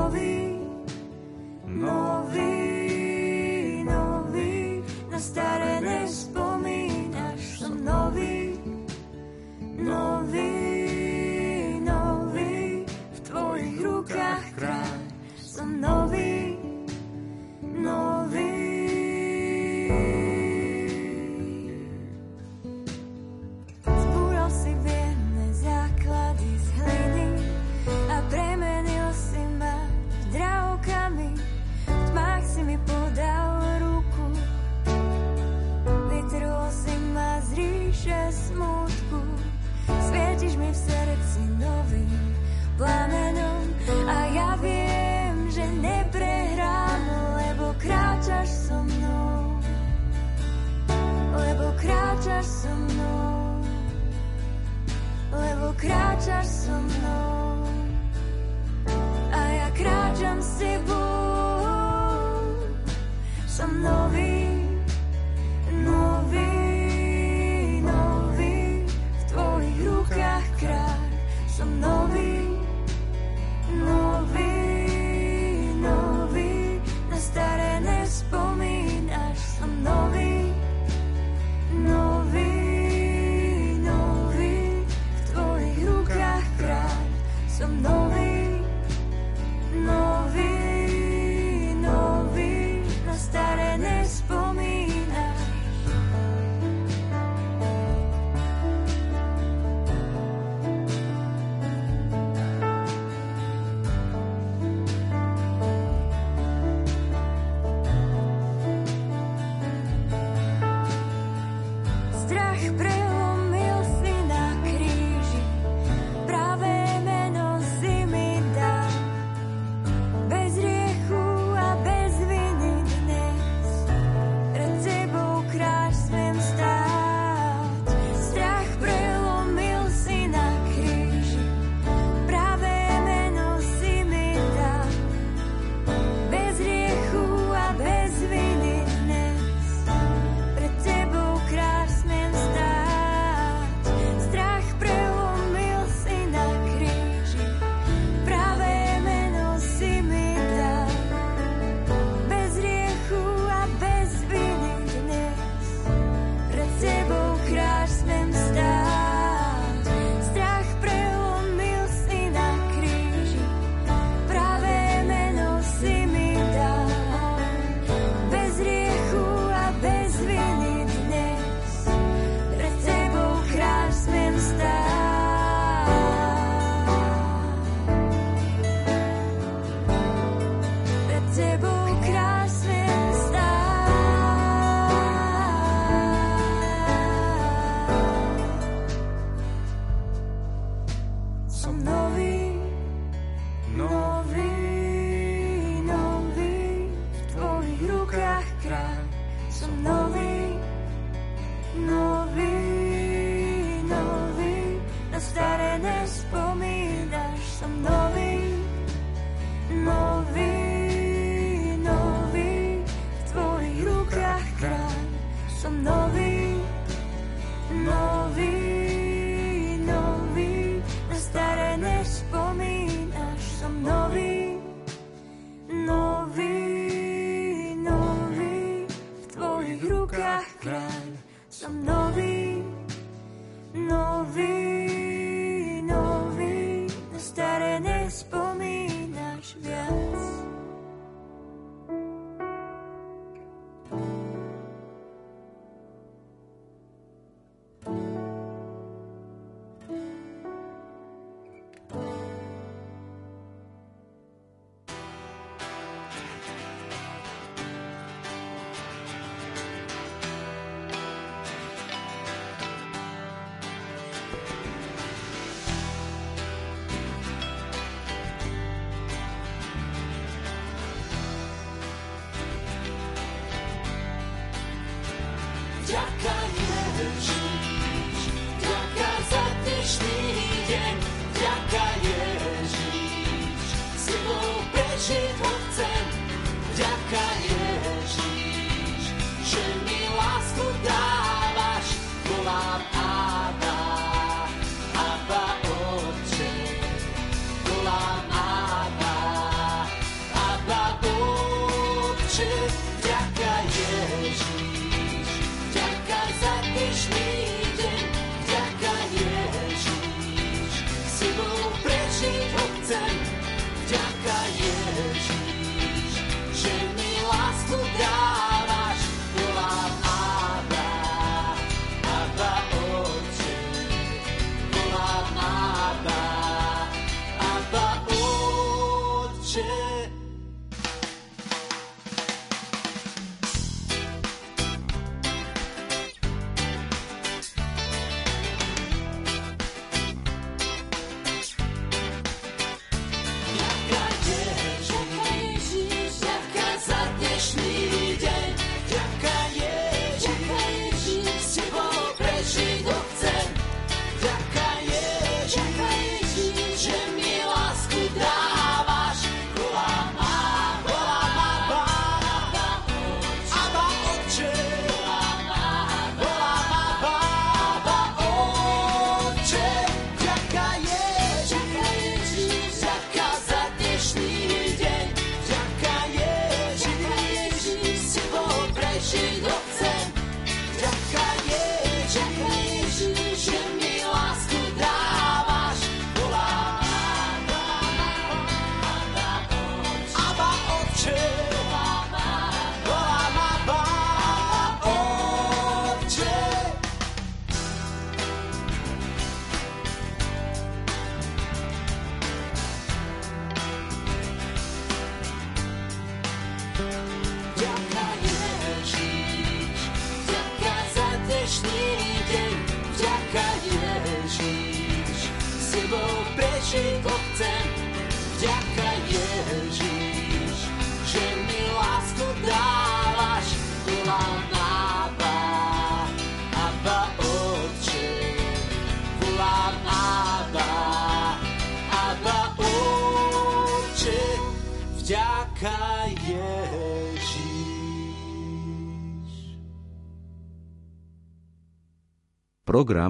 Program 442.79 443.07